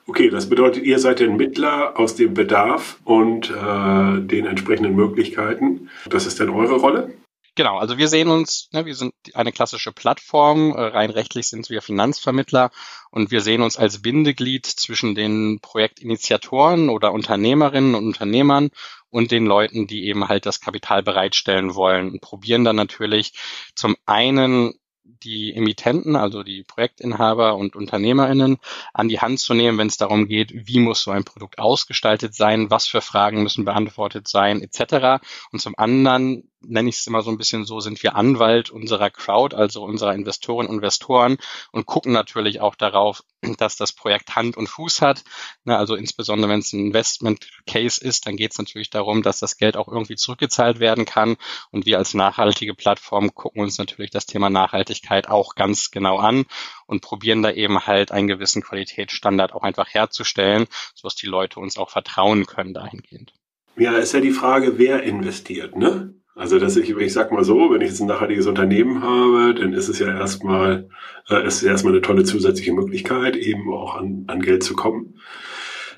Okay, 0.05 0.29
das 0.29 0.49
bedeutet, 0.49 0.83
ihr 0.83 0.99
seid 0.99 1.21
ein 1.21 1.37
Mittler 1.37 1.97
aus 1.97 2.15
dem 2.15 2.33
Bedarf 2.33 2.99
und 3.05 3.49
äh, 3.49 4.19
den 4.21 4.45
entsprechenden 4.45 4.95
Möglichkeiten. 4.95 5.89
Das 6.09 6.25
ist 6.25 6.39
dann 6.39 6.49
eure 6.49 6.75
Rolle? 6.75 7.13
Genau, 7.55 7.77
also 7.77 7.99
wir 7.99 8.07
sehen 8.07 8.29
uns, 8.29 8.69
ne, 8.73 8.85
wir 8.85 8.95
sind 8.95 9.13
eine 9.35 9.51
klassische 9.51 9.91
Plattform, 9.91 10.71
äh, 10.71 10.81
rein 10.81 11.11
rechtlich 11.11 11.47
sind 11.47 11.69
wir 11.69 11.83
Finanzvermittler 11.83 12.71
und 13.11 13.29
wir 13.29 13.41
sehen 13.41 13.61
uns 13.61 13.77
als 13.77 14.01
Bindeglied 14.01 14.65
zwischen 14.65 15.13
den 15.13 15.59
Projektinitiatoren 15.61 16.89
oder 16.89 17.13
Unternehmerinnen 17.13 17.93
und 17.93 18.07
Unternehmern 18.07 18.71
und 19.11 19.29
den 19.29 19.45
Leuten, 19.45 19.85
die 19.85 20.07
eben 20.07 20.27
halt 20.27 20.47
das 20.47 20.61
Kapital 20.61 21.03
bereitstellen 21.03 21.75
wollen 21.75 22.09
und 22.09 22.21
probieren 22.21 22.63
dann 22.63 22.75
natürlich 22.75 23.33
zum 23.75 23.95
einen 24.07 24.73
die 25.03 25.53
Emittenten, 25.53 26.15
also 26.15 26.43
die 26.43 26.63
Projektinhaber 26.63 27.55
und 27.55 27.75
UnternehmerInnen, 27.75 28.57
an 28.93 29.09
die 29.09 29.19
Hand 29.19 29.39
zu 29.39 29.53
nehmen, 29.53 29.77
wenn 29.77 29.87
es 29.87 29.97
darum 29.97 30.27
geht, 30.27 30.51
wie 30.53 30.79
muss 30.79 31.03
so 31.03 31.11
ein 31.11 31.23
Produkt 31.23 31.59
ausgestaltet 31.59 32.33
sein, 32.35 32.69
was 32.69 32.87
für 32.87 33.01
Fragen 33.01 33.43
müssen 33.43 33.65
beantwortet 33.65 34.27
sein, 34.27 34.61
etc. 34.61 35.23
Und 35.51 35.59
zum 35.59 35.77
anderen 35.77 36.49
nenne 36.65 36.89
ich 36.89 36.97
es 36.97 37.07
immer 37.07 37.21
so 37.21 37.31
ein 37.31 37.37
bisschen 37.37 37.65
so, 37.65 37.79
sind 37.79 38.01
wir 38.03 38.15
Anwalt 38.15 38.69
unserer 38.69 39.09
Crowd, 39.09 39.55
also 39.55 39.83
unserer 39.83 40.13
Investoren 40.13 40.67
und 40.67 40.75
Investoren 40.75 41.37
und 41.71 41.85
gucken 41.85 42.11
natürlich 42.11 42.61
auch 42.61 42.75
darauf, 42.75 43.23
dass 43.57 43.75
das 43.75 43.91
Projekt 43.91 44.35
Hand 44.35 44.55
und 44.55 44.67
Fuß 44.67 45.01
hat. 45.01 45.23
Also 45.65 45.95
insbesondere 45.95 46.49
wenn 46.49 46.59
es 46.59 46.73
ein 46.73 46.79
Investment 46.79 47.49
Case 47.67 48.03
ist, 48.03 48.25
dann 48.25 48.37
geht 48.37 48.51
es 48.51 48.57
natürlich 48.57 48.89
darum, 48.89 49.21
dass 49.21 49.39
das 49.39 49.57
Geld 49.57 49.75
auch 49.75 49.87
irgendwie 49.87 50.15
zurückgezahlt 50.15 50.79
werden 50.79 51.05
kann. 51.05 51.35
Und 51.71 51.85
wir 51.85 51.97
als 51.97 52.13
nachhaltige 52.13 52.73
Plattform 52.73 53.33
gucken 53.35 53.61
uns 53.61 53.77
natürlich 53.77 54.11
das 54.11 54.25
Thema 54.25 54.49
Nachhaltigkeit 54.49 55.29
auch 55.29 55.55
ganz 55.55 55.91
genau 55.91 56.17
an 56.17 56.45
und 56.85 57.01
probieren 57.01 57.41
da 57.41 57.51
eben 57.51 57.85
halt 57.85 58.11
einen 58.11 58.27
gewissen 58.27 58.61
Qualitätsstandard 58.61 59.53
auch 59.53 59.63
einfach 59.63 59.87
herzustellen, 59.93 60.67
sodass 60.95 61.15
die 61.15 61.27
Leute 61.27 61.59
uns 61.59 61.77
auch 61.77 61.89
vertrauen 61.89 62.45
können 62.45 62.73
dahingehend. 62.73 63.33
Ja, 63.75 63.97
ist 63.97 64.13
ja 64.13 64.19
die 64.19 64.31
Frage, 64.31 64.77
wer 64.77 65.03
investiert, 65.03 65.75
ne? 65.75 66.13
Also, 66.35 66.57
dass 66.57 66.77
ich, 66.77 66.89
ich 66.89 67.13
sag 67.13 67.31
mal 67.31 67.43
so, 67.43 67.71
wenn 67.71 67.81
ich 67.81 67.89
jetzt 67.89 68.01
ein 68.01 68.07
nachhaltiges 68.07 68.47
Unternehmen 68.47 69.03
habe, 69.03 69.53
dann 69.53 69.73
ist 69.73 69.87
es 69.87 69.99
ja 69.99 70.07
erstmal, 70.07 70.89
äh, 71.29 71.45
ist 71.45 71.57
es 71.57 71.63
erstmal 71.63 71.93
eine 71.93 72.01
tolle 72.01 72.23
zusätzliche 72.23 72.73
Möglichkeit, 72.73 73.35
eben 73.35 73.71
auch 73.71 73.95
an, 73.95 74.25
an 74.27 74.41
Geld 74.41 74.63
zu 74.63 74.75
kommen. 74.75 75.19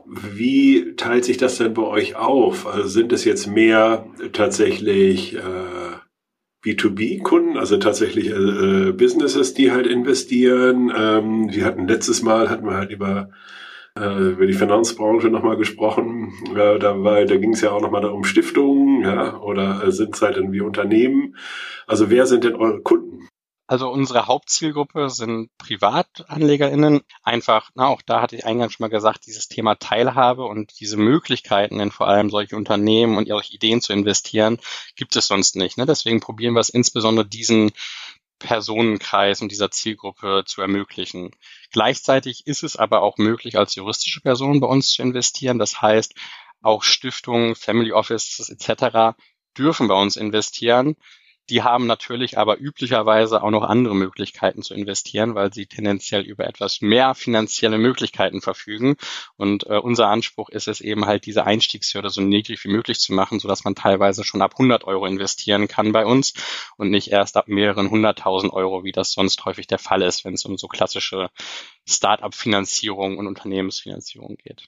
Wie 0.06 0.96
teilt 0.98 1.26
sich 1.26 1.38
das 1.38 1.58
denn 1.58 1.74
bei 1.74 1.84
euch 1.84 2.16
auf? 2.16 2.68
Also 2.68 2.88
sind 2.88 3.14
es 3.14 3.24
jetzt 3.24 3.48
mehr 3.48 4.06
tatsächlich 4.34 5.36
äh, 5.36 5.40
B2B-Kunden, 6.66 7.58
also 7.58 7.78
tatsächlich 7.78 8.28
äh, 8.28 8.92
Businesses, 8.92 9.54
die 9.54 9.72
halt 9.72 9.88
investieren? 9.88 10.92
Ähm, 10.96 11.54
wir 11.54 11.64
hatten 11.64 11.88
letztes 11.88 12.22
Mal 12.22 12.50
hatten 12.50 12.66
wir 12.66 12.76
halt 12.76 12.92
über 12.92 13.30
äh, 13.98 14.32
über 14.32 14.46
die 14.46 14.54
Finanzbranche 14.54 15.28
nochmal 15.28 15.58
gesprochen. 15.58 16.34
Äh, 16.56 16.80
da, 16.80 17.04
war, 17.04 17.26
da 17.26 17.38
ging 17.38 17.54
es 17.54 17.62
ja 17.62 17.72
auch 17.72 17.82
nochmal 17.82 18.06
um 18.06 18.24
Stiftungen, 18.24 19.04
ja, 19.04 19.40
oder 19.40 19.84
äh, 19.84 19.92
sind 19.92 20.16
es 20.16 20.22
halt 20.22 20.38
irgendwie 20.38 20.62
Unternehmen? 20.62 21.36
Also 21.88 22.10
wer 22.10 22.26
sind 22.26 22.44
denn 22.44 22.56
eure 22.56 22.82
Kunden? 22.82 23.28
Also 23.68 23.90
unsere 23.90 24.28
Hauptzielgruppe 24.28 25.10
sind 25.10 25.50
PrivatanlegerInnen. 25.58 27.02
Einfach, 27.24 27.72
na, 27.74 27.88
auch 27.88 28.04
da 28.04 28.22
hatte 28.22 28.36
ich 28.36 28.46
eingangs 28.46 28.74
schon 28.74 28.84
mal 28.84 28.96
gesagt, 28.96 29.26
dieses 29.26 29.48
Thema 29.48 29.74
Teilhabe 29.74 30.46
und 30.46 30.80
diese 30.80 30.98
Möglichkeiten 30.98 31.80
in 31.80 31.90
vor 31.90 32.08
allem 32.08 32.30
solche 32.30 32.56
Unternehmen 32.56 33.18
und 33.18 33.28
ihre 33.28 33.42
Ideen 33.50 33.82
zu 33.82 33.92
investieren, 33.92 34.60
gibt 34.96 35.16
es 35.16 35.26
sonst 35.26 35.56
nicht. 35.56 35.80
Ne? 35.80 35.88
Deswegen 35.88 36.20
probieren 36.20 36.54
wir 36.54 36.60
es 36.60 36.70
insbesondere 36.70 37.26
diesen 37.26 37.72
Personenkreis 38.40 39.42
und 39.42 39.52
dieser 39.52 39.72
Zielgruppe 39.72 40.44
zu 40.46 40.62
ermöglichen. 40.62 41.32
Gleichzeitig 41.72 42.46
ist 42.46 42.64
es 42.64 42.76
aber 42.76 43.02
auch 43.02 43.18
möglich, 43.18 43.58
als 43.58 43.76
juristische 43.76 44.22
Person 44.22 44.60
bei 44.60 44.68
uns 44.68 44.90
zu 44.90 45.02
investieren. 45.02 45.60
Das 45.60 45.82
heißt, 45.82 46.14
auch 46.62 46.84
Stiftungen, 46.84 47.56
Family 47.56 47.92
Offices 47.92 48.50
etc. 48.50 49.18
dürfen 49.58 49.88
bei 49.88 49.96
uns 49.96 50.16
investieren. 50.16 50.96
Die 51.50 51.62
haben 51.62 51.86
natürlich 51.86 52.40
aber 52.40 52.60
üblicherweise 52.60 53.44
auch 53.44 53.52
noch 53.52 53.64
andere 53.64 53.96
Möglichkeiten 53.96 54.64
zu 54.64 54.74
investieren, 54.74 55.36
weil 55.36 55.54
sie 55.54 55.68
tendenziell 55.68 56.22
über 56.22 56.48
etwas 56.48 56.82
mehr 56.82 57.14
finanzielle 57.14 57.78
Möglichkeiten 57.78 58.42
verfügen. 58.42 58.96
Und 59.38 59.68
äh, 59.68 59.78
unser 59.78 60.08
Anspruch 60.08 60.50
ist 60.50 60.68
es 60.68 60.82
eben 60.82 61.06
halt, 61.06 61.28
diese 61.28 61.46
Einstiegshürde 61.46 62.10
so 62.10 62.22
niedrig 62.22 62.64
wie 62.64 62.70
möglich 62.70 63.00
zu 63.00 63.14
machen, 63.14 63.40
sodass 63.40 63.64
man 63.64 63.76
teilweise 63.76 64.24
schon 64.24 64.42
ab 64.42 64.54
100 64.54 64.86
Euro 64.86 65.06
investieren 65.06 65.68
kann 65.68 65.92
bei 65.92 66.06
uns 66.06 66.34
und 66.78 66.90
nicht 66.90 67.12
erst 67.12 67.38
ab 67.38 67.48
mehreren 67.48 67.92
hunderttausend 67.92 68.52
Euro, 68.52 68.84
wie 68.84 68.92
das 68.92 69.12
sonst 69.12 69.46
häufig 69.46 69.68
der 69.68 69.80
Fall 69.80 70.02
ist, 70.02 70.26
wenn 70.26 70.34
es 70.34 70.46
um 70.46 70.58
so 70.58 70.68
klassische 70.68 71.30
Start-up-Finanzierung 71.88 73.18
und 73.20 73.28
Unternehmensfinanzierung 73.28 74.38
geht. 74.38 74.68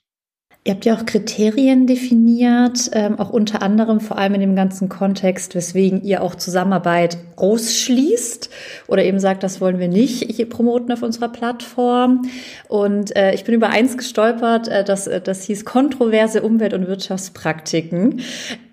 Ihr 0.63 0.73
habt 0.73 0.83
ja 0.83 0.97
auch 0.97 1.05
Kriterien 1.05 1.87
definiert, 1.87 2.89
ähm, 2.91 3.17
auch 3.19 3.29
unter 3.29 3.61
anderem 3.61 4.01
vor 4.01 4.17
allem 4.17 4.33
in 4.33 4.41
dem 4.41 4.55
ganzen 4.57 4.89
Kontext, 4.89 5.55
weswegen 5.55 6.03
ihr 6.03 6.21
auch 6.21 6.35
Zusammenarbeit 6.35 7.17
ausschließt 7.37 8.49
oder 8.87 9.05
eben 9.05 9.19
sagt, 9.19 9.43
das 9.43 9.61
wollen 9.61 9.79
wir 9.79 9.87
nicht 9.87 10.29
hier 10.29 10.49
promoten 10.49 10.91
auf 10.91 11.03
unserer 11.03 11.29
Plattform. 11.29 12.23
Und 12.67 13.15
äh, 13.15 13.33
ich 13.33 13.45
bin 13.45 13.55
über 13.55 13.69
eins 13.69 13.95
gestolpert, 13.95 14.67
äh, 14.67 14.83
das, 14.83 15.07
äh, 15.07 15.21
das 15.21 15.43
hieß 15.43 15.63
kontroverse 15.63 16.41
Umwelt- 16.41 16.73
und 16.73 16.87
Wirtschaftspraktiken. 16.87 18.21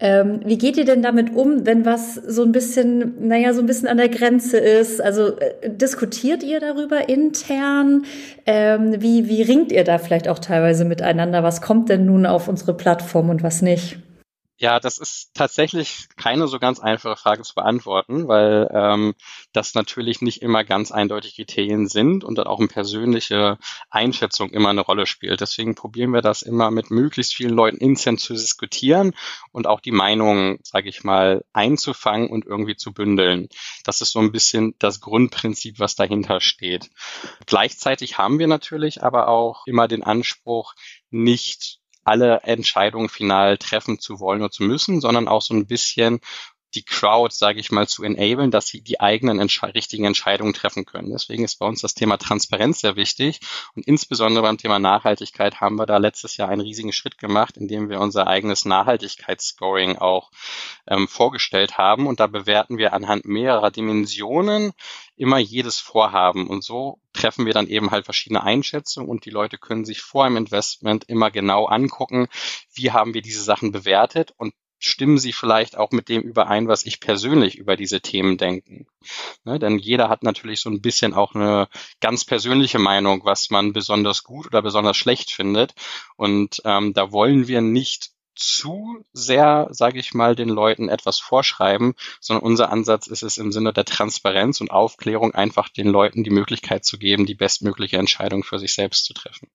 Ähm, 0.00 0.40
wie 0.44 0.58
geht 0.58 0.76
ihr 0.76 0.86
denn 0.86 1.02
damit 1.02 1.32
um, 1.34 1.64
wenn 1.64 1.84
was 1.84 2.14
so 2.14 2.42
ein 2.42 2.52
bisschen, 2.52 3.28
naja, 3.28 3.52
so 3.52 3.60
ein 3.60 3.66
bisschen 3.66 3.86
an 3.86 3.98
der 3.98 4.08
Grenze 4.08 4.58
ist? 4.58 5.00
Also 5.00 5.38
äh, 5.38 5.70
diskutiert 5.70 6.42
ihr 6.42 6.58
darüber 6.58 7.08
intern? 7.08 8.04
Ähm, 8.46 8.96
wie, 8.98 9.28
wie 9.28 9.42
ringt 9.42 9.70
ihr 9.70 9.84
da 9.84 9.98
vielleicht 9.98 10.26
auch 10.26 10.38
teilweise 10.38 10.84
miteinander? 10.84 11.42
Was 11.42 11.60
kommt 11.60 11.73
kommt 11.74 11.88
denn 11.88 12.06
nun 12.06 12.24
auf 12.24 12.46
unsere 12.46 12.72
Plattform 12.72 13.30
und 13.30 13.42
was 13.42 13.60
nicht? 13.60 13.98
Ja, 14.56 14.78
das 14.78 14.98
ist 14.98 15.34
tatsächlich 15.34 16.06
keine 16.16 16.46
so 16.46 16.60
ganz 16.60 16.78
einfache 16.78 17.16
Frage 17.16 17.42
zu 17.42 17.56
beantworten, 17.56 18.28
weil 18.28 18.70
ähm, 18.72 19.14
das 19.52 19.74
natürlich 19.74 20.22
nicht 20.22 20.42
immer 20.42 20.62
ganz 20.62 20.92
eindeutig 20.92 21.34
Kriterien 21.34 21.88
sind 21.88 22.22
und 22.22 22.38
dann 22.38 22.46
auch 22.46 22.60
eine 22.60 22.68
persönliche 22.68 23.58
Einschätzung 23.90 24.50
immer 24.50 24.68
eine 24.68 24.82
Rolle 24.82 25.06
spielt. 25.06 25.40
Deswegen 25.40 25.74
probieren 25.74 26.12
wir 26.12 26.22
das 26.22 26.42
immer 26.42 26.70
mit 26.70 26.92
möglichst 26.92 27.34
vielen 27.34 27.56
Leuten 27.56 27.78
instant 27.78 28.20
zu 28.20 28.34
diskutieren 28.34 29.12
und 29.50 29.66
auch 29.66 29.80
die 29.80 29.90
Meinungen, 29.90 30.60
sage 30.62 30.88
ich 30.88 31.02
mal, 31.02 31.44
einzufangen 31.52 32.30
und 32.30 32.46
irgendwie 32.46 32.76
zu 32.76 32.92
bündeln. 32.92 33.48
Das 33.82 34.00
ist 34.00 34.12
so 34.12 34.20
ein 34.20 34.30
bisschen 34.30 34.76
das 34.78 35.00
Grundprinzip, 35.00 35.80
was 35.80 35.96
dahinter 35.96 36.40
steht. 36.40 36.90
Gleichzeitig 37.46 38.18
haben 38.18 38.38
wir 38.38 38.46
natürlich 38.46 39.02
aber 39.02 39.26
auch 39.26 39.66
immer 39.66 39.88
den 39.88 40.04
Anspruch, 40.04 40.74
nicht 41.14 41.78
alle 42.04 42.40
Entscheidungen 42.42 43.08
final 43.08 43.56
treffen 43.56 43.98
zu 43.98 44.20
wollen 44.20 44.42
oder 44.42 44.50
zu 44.50 44.62
müssen, 44.62 45.00
sondern 45.00 45.28
auch 45.28 45.40
so 45.40 45.54
ein 45.54 45.66
bisschen 45.66 46.20
die 46.74 46.84
Crowd, 46.84 47.34
sage 47.34 47.60
ich 47.60 47.70
mal, 47.70 47.88
zu 47.88 48.02
enablen, 48.02 48.50
dass 48.50 48.66
sie 48.66 48.80
die 48.80 49.00
eigenen 49.00 49.40
Entsche 49.40 49.74
richtigen 49.74 50.04
Entscheidungen 50.04 50.52
treffen 50.52 50.84
können. 50.84 51.10
Deswegen 51.10 51.44
ist 51.44 51.58
bei 51.58 51.66
uns 51.66 51.80
das 51.80 51.94
Thema 51.94 52.16
Transparenz 52.16 52.80
sehr 52.80 52.96
wichtig. 52.96 53.40
Und 53.74 53.86
insbesondere 53.86 54.42
beim 54.42 54.58
Thema 54.58 54.78
Nachhaltigkeit 54.78 55.60
haben 55.60 55.76
wir 55.76 55.86
da 55.86 55.98
letztes 55.98 56.36
Jahr 56.36 56.48
einen 56.48 56.60
riesigen 56.60 56.92
Schritt 56.92 57.18
gemacht, 57.18 57.56
indem 57.56 57.88
wir 57.88 58.00
unser 58.00 58.26
eigenes 58.26 58.64
Nachhaltigkeitsscoring 58.64 59.98
auch 59.98 60.30
ähm, 60.86 61.08
vorgestellt 61.08 61.78
haben. 61.78 62.06
Und 62.06 62.20
da 62.20 62.26
bewerten 62.26 62.78
wir 62.78 62.92
anhand 62.92 63.24
mehrerer 63.24 63.70
Dimensionen 63.70 64.72
immer 65.16 65.38
jedes 65.38 65.78
Vorhaben. 65.78 66.48
Und 66.48 66.64
so 66.64 66.98
treffen 67.12 67.46
wir 67.46 67.52
dann 67.52 67.68
eben 67.68 67.90
halt 67.90 68.04
verschiedene 68.04 68.42
Einschätzungen 68.42 69.08
und 69.08 69.24
die 69.24 69.30
Leute 69.30 69.58
können 69.58 69.84
sich 69.84 70.02
vor 70.02 70.24
einem 70.24 70.36
Investment 70.36 71.04
immer 71.04 71.30
genau 71.30 71.66
angucken, 71.66 72.26
wie 72.74 72.90
haben 72.90 73.14
wir 73.14 73.22
diese 73.22 73.42
Sachen 73.42 73.72
bewertet 73.72 74.34
und 74.36 74.52
stimmen 74.84 75.18
sie 75.18 75.32
vielleicht 75.32 75.76
auch 75.76 75.90
mit 75.90 76.08
dem 76.08 76.22
überein, 76.22 76.68
was 76.68 76.84
ich 76.84 77.00
persönlich 77.00 77.56
über 77.56 77.76
diese 77.76 78.00
Themen 78.00 78.36
denke. 78.36 78.86
Ne, 79.44 79.58
denn 79.58 79.78
jeder 79.78 80.08
hat 80.08 80.22
natürlich 80.22 80.60
so 80.60 80.70
ein 80.70 80.80
bisschen 80.80 81.14
auch 81.14 81.34
eine 81.34 81.68
ganz 82.00 82.24
persönliche 82.24 82.78
Meinung, 82.78 83.24
was 83.24 83.50
man 83.50 83.72
besonders 83.72 84.24
gut 84.24 84.46
oder 84.46 84.62
besonders 84.62 84.96
schlecht 84.96 85.30
findet. 85.30 85.74
Und 86.16 86.60
ähm, 86.64 86.92
da 86.92 87.12
wollen 87.12 87.48
wir 87.48 87.60
nicht 87.60 88.10
zu 88.36 89.04
sehr, 89.12 89.68
sage 89.70 89.98
ich 90.00 90.12
mal, 90.12 90.34
den 90.34 90.48
Leuten 90.48 90.88
etwas 90.88 91.18
vorschreiben, 91.20 91.94
sondern 92.20 92.44
unser 92.44 92.70
Ansatz 92.70 93.06
ist 93.06 93.22
es 93.22 93.38
im 93.38 93.52
Sinne 93.52 93.72
der 93.72 93.84
Transparenz 93.84 94.60
und 94.60 94.70
Aufklärung 94.70 95.34
einfach 95.34 95.68
den 95.68 95.88
Leuten 95.88 96.24
die 96.24 96.30
Möglichkeit 96.30 96.84
zu 96.84 96.98
geben, 96.98 97.26
die 97.26 97.36
bestmögliche 97.36 97.96
Entscheidung 97.96 98.42
für 98.42 98.58
sich 98.58 98.74
selbst 98.74 99.04
zu 99.04 99.14
treffen. 99.14 99.48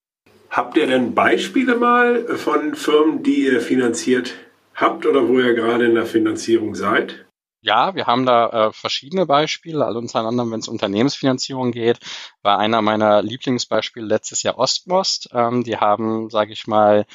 Habt 0.50 0.78
ihr 0.78 0.88
denn 0.88 1.14
Beispiele 1.14 1.76
mal 1.76 2.26
von 2.38 2.74
Firmen, 2.74 3.22
die 3.22 3.46
ihr 3.46 3.62
finanziert 3.62 4.34
habt 4.82 5.06
oder 5.06 5.28
wo 5.28 5.40
ihr 5.40 5.54
gerade 5.54 5.86
in 5.86 5.96
der 5.96 6.06
Finanzierung 6.06 6.76
seid? 6.76 7.26
Ja, 7.62 7.94
wir 7.94 8.08
haben 8.08 8.26
da 8.26 8.68
äh, 8.68 8.72
verschiedene 8.72 9.26
Beispiele. 9.26 9.86
Also 9.86 10.00
unter 10.00 10.20
anderem, 10.20 10.52
wenn 10.52 10.62
es 10.62 10.70
Unternehmensfinanzierung 10.70 11.72
geht, 11.72 12.00
war 12.42 12.58
einer 12.58 12.82
meiner 12.82 13.22
Lieblingsbeispiele 13.22 14.06
letztes 14.06 14.44
Jahr 14.44 14.58
Ostmost. 14.58 15.30
Ähm, 15.34 15.64
die 15.64 15.76
haben, 15.76 16.30
sage 16.30 16.54
ich 16.54 16.68
mal, 16.68 17.06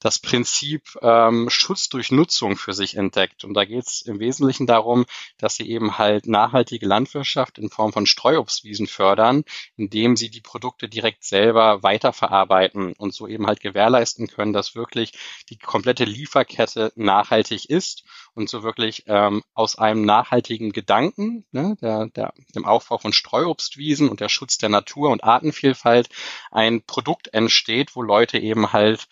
das 0.00 0.18
Prinzip 0.18 0.98
ähm, 1.02 1.48
Schutz 1.50 1.88
durch 1.88 2.10
Nutzung 2.10 2.56
für 2.56 2.72
sich 2.72 2.96
entdeckt. 2.96 3.44
Und 3.44 3.54
da 3.54 3.64
geht 3.64 3.86
es 3.86 4.02
im 4.02 4.18
Wesentlichen 4.18 4.66
darum, 4.66 5.04
dass 5.38 5.56
sie 5.56 5.68
eben 5.68 5.98
halt 5.98 6.26
nachhaltige 6.26 6.86
Landwirtschaft 6.86 7.58
in 7.58 7.70
Form 7.70 7.92
von 7.92 8.06
Streuobstwiesen 8.06 8.86
fördern, 8.86 9.44
indem 9.76 10.16
sie 10.16 10.30
die 10.30 10.40
Produkte 10.40 10.88
direkt 10.88 11.24
selber 11.24 11.82
weiterverarbeiten 11.82 12.94
und 12.94 13.14
so 13.14 13.26
eben 13.26 13.46
halt 13.46 13.60
gewährleisten 13.60 14.26
können, 14.26 14.54
dass 14.54 14.74
wirklich 14.74 15.12
die 15.50 15.58
komplette 15.58 16.04
Lieferkette 16.04 16.92
nachhaltig 16.96 17.68
ist 17.68 18.04
und 18.34 18.48
so 18.48 18.62
wirklich 18.62 19.04
ähm, 19.06 19.42
aus 19.54 19.76
einem 19.76 20.04
nachhaltigen 20.04 20.72
Gedanken, 20.72 21.44
ne, 21.52 21.76
der, 21.82 22.06
der, 22.06 22.32
dem 22.54 22.64
Aufbau 22.64 22.96
von 22.98 23.12
Streuobstwiesen 23.12 24.08
und 24.08 24.20
der 24.20 24.30
Schutz 24.30 24.56
der 24.56 24.70
Natur 24.70 25.10
und 25.10 25.24
Artenvielfalt 25.24 26.08
ein 26.50 26.82
Produkt 26.82 27.28
entsteht, 27.34 27.94
wo 27.96 28.02
Leute 28.02 28.38
eben 28.38 28.72
halt 28.72 29.08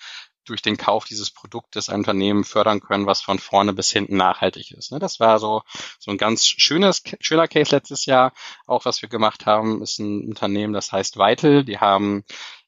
durch 0.48 0.62
den 0.62 0.76
Kauf 0.76 1.04
dieses 1.04 1.30
Produktes 1.30 1.88
ein 1.88 2.00
Unternehmen 2.00 2.44
fördern 2.44 2.80
können, 2.80 3.06
was 3.06 3.20
von 3.20 3.38
vorne 3.38 3.72
bis 3.72 3.90
hinten 3.90 4.16
nachhaltig 4.16 4.72
ist. 4.72 4.92
Ne? 4.92 4.98
Das 4.98 5.20
war 5.20 5.38
so, 5.38 5.62
so 5.98 6.10
ein 6.10 6.18
ganz 6.18 6.46
schönes, 6.46 7.02
schöner 7.20 7.48
Case 7.48 7.74
letztes 7.74 8.06
Jahr. 8.06 8.32
Auch 8.66 8.84
was 8.84 9.02
wir 9.02 9.08
gemacht 9.08 9.46
haben, 9.46 9.82
ist 9.82 9.98
ein 9.98 10.26
Unternehmen, 10.28 10.72
das 10.72 10.92
heißt 10.92 11.16
Vital. 11.16 11.64
Die 11.64 11.78
haben 11.78 12.24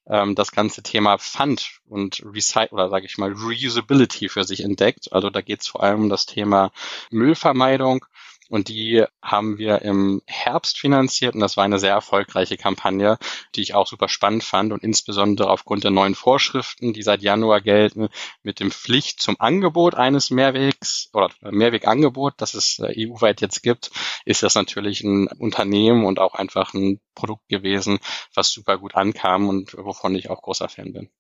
ähm, 0.08 0.34
das 0.34 0.52
ganze 0.52 0.82
Thema 0.82 1.18
Fund 1.18 1.80
und 1.87 2.22
Recycle 2.25 2.72
oder 2.72 2.90
sage 2.90 3.06
ich 3.06 3.18
mal 3.18 3.32
Reusability 3.32 4.28
für 4.28 4.44
sich 4.44 4.62
entdeckt. 4.62 5.12
Also 5.12 5.30
da 5.30 5.40
geht 5.40 5.60
es 5.60 5.68
vor 5.68 5.82
allem 5.82 6.02
um 6.02 6.08
das 6.08 6.26
Thema 6.26 6.72
Müllvermeidung 7.10 8.04
und 8.50 8.69
die 8.69 9.04
haben 9.23 9.59
wir 9.59 9.83
im 9.83 10.23
Herbst 10.26 10.78
finanziert 10.78 11.35
und 11.35 11.40
das 11.40 11.57
war 11.57 11.64
eine 11.64 11.78
sehr 11.78 11.92
erfolgreiche 11.92 12.57
Kampagne, 12.57 13.16
die 13.54 13.62
ich 13.62 13.75
auch 13.75 13.87
super 13.87 14.09
spannend 14.09 14.42
fand 14.42 14.73
und 14.73 14.83
insbesondere 14.83 15.49
aufgrund 15.49 15.85
der 15.85 15.92
neuen 15.92 16.16
Vorschriften, 16.16 16.92
die 16.92 17.02
seit 17.02 17.23
Januar 17.23 17.61
gelten, 17.61 18.09
mit 18.42 18.59
dem 18.61 18.73
Pflicht 18.73 19.21
zum 19.21 19.40
Angebot 19.40 19.95
eines 19.95 20.30
Mehrwegs 20.30 21.11
oder 21.12 21.30
Mehrwegangebot, 21.42 22.35
das 22.38 22.54
es 22.54 22.80
äh, 22.80 23.07
EU-weit 23.07 23.40
jetzt 23.40 23.62
gibt, 23.62 23.92
ist 24.25 24.42
das 24.42 24.57
natürlich 24.57 25.02
ein 25.02 25.28
Unternehmen 25.28 26.04
und 26.04 26.19
auch 26.19 26.35
einfach 26.35 26.75
ein 26.75 27.00
Produkt 27.14 27.49
gewesen, 27.49 28.00
was 28.35 28.50
super 28.50 28.78
gut 28.78 28.97
ankam 28.97 29.49
und 29.49 29.75
wovon 29.75 30.14
ich 30.16 30.28
auch 30.28 30.42
großer 30.42 30.69
Fan 30.69 30.92
bin. 30.92 31.11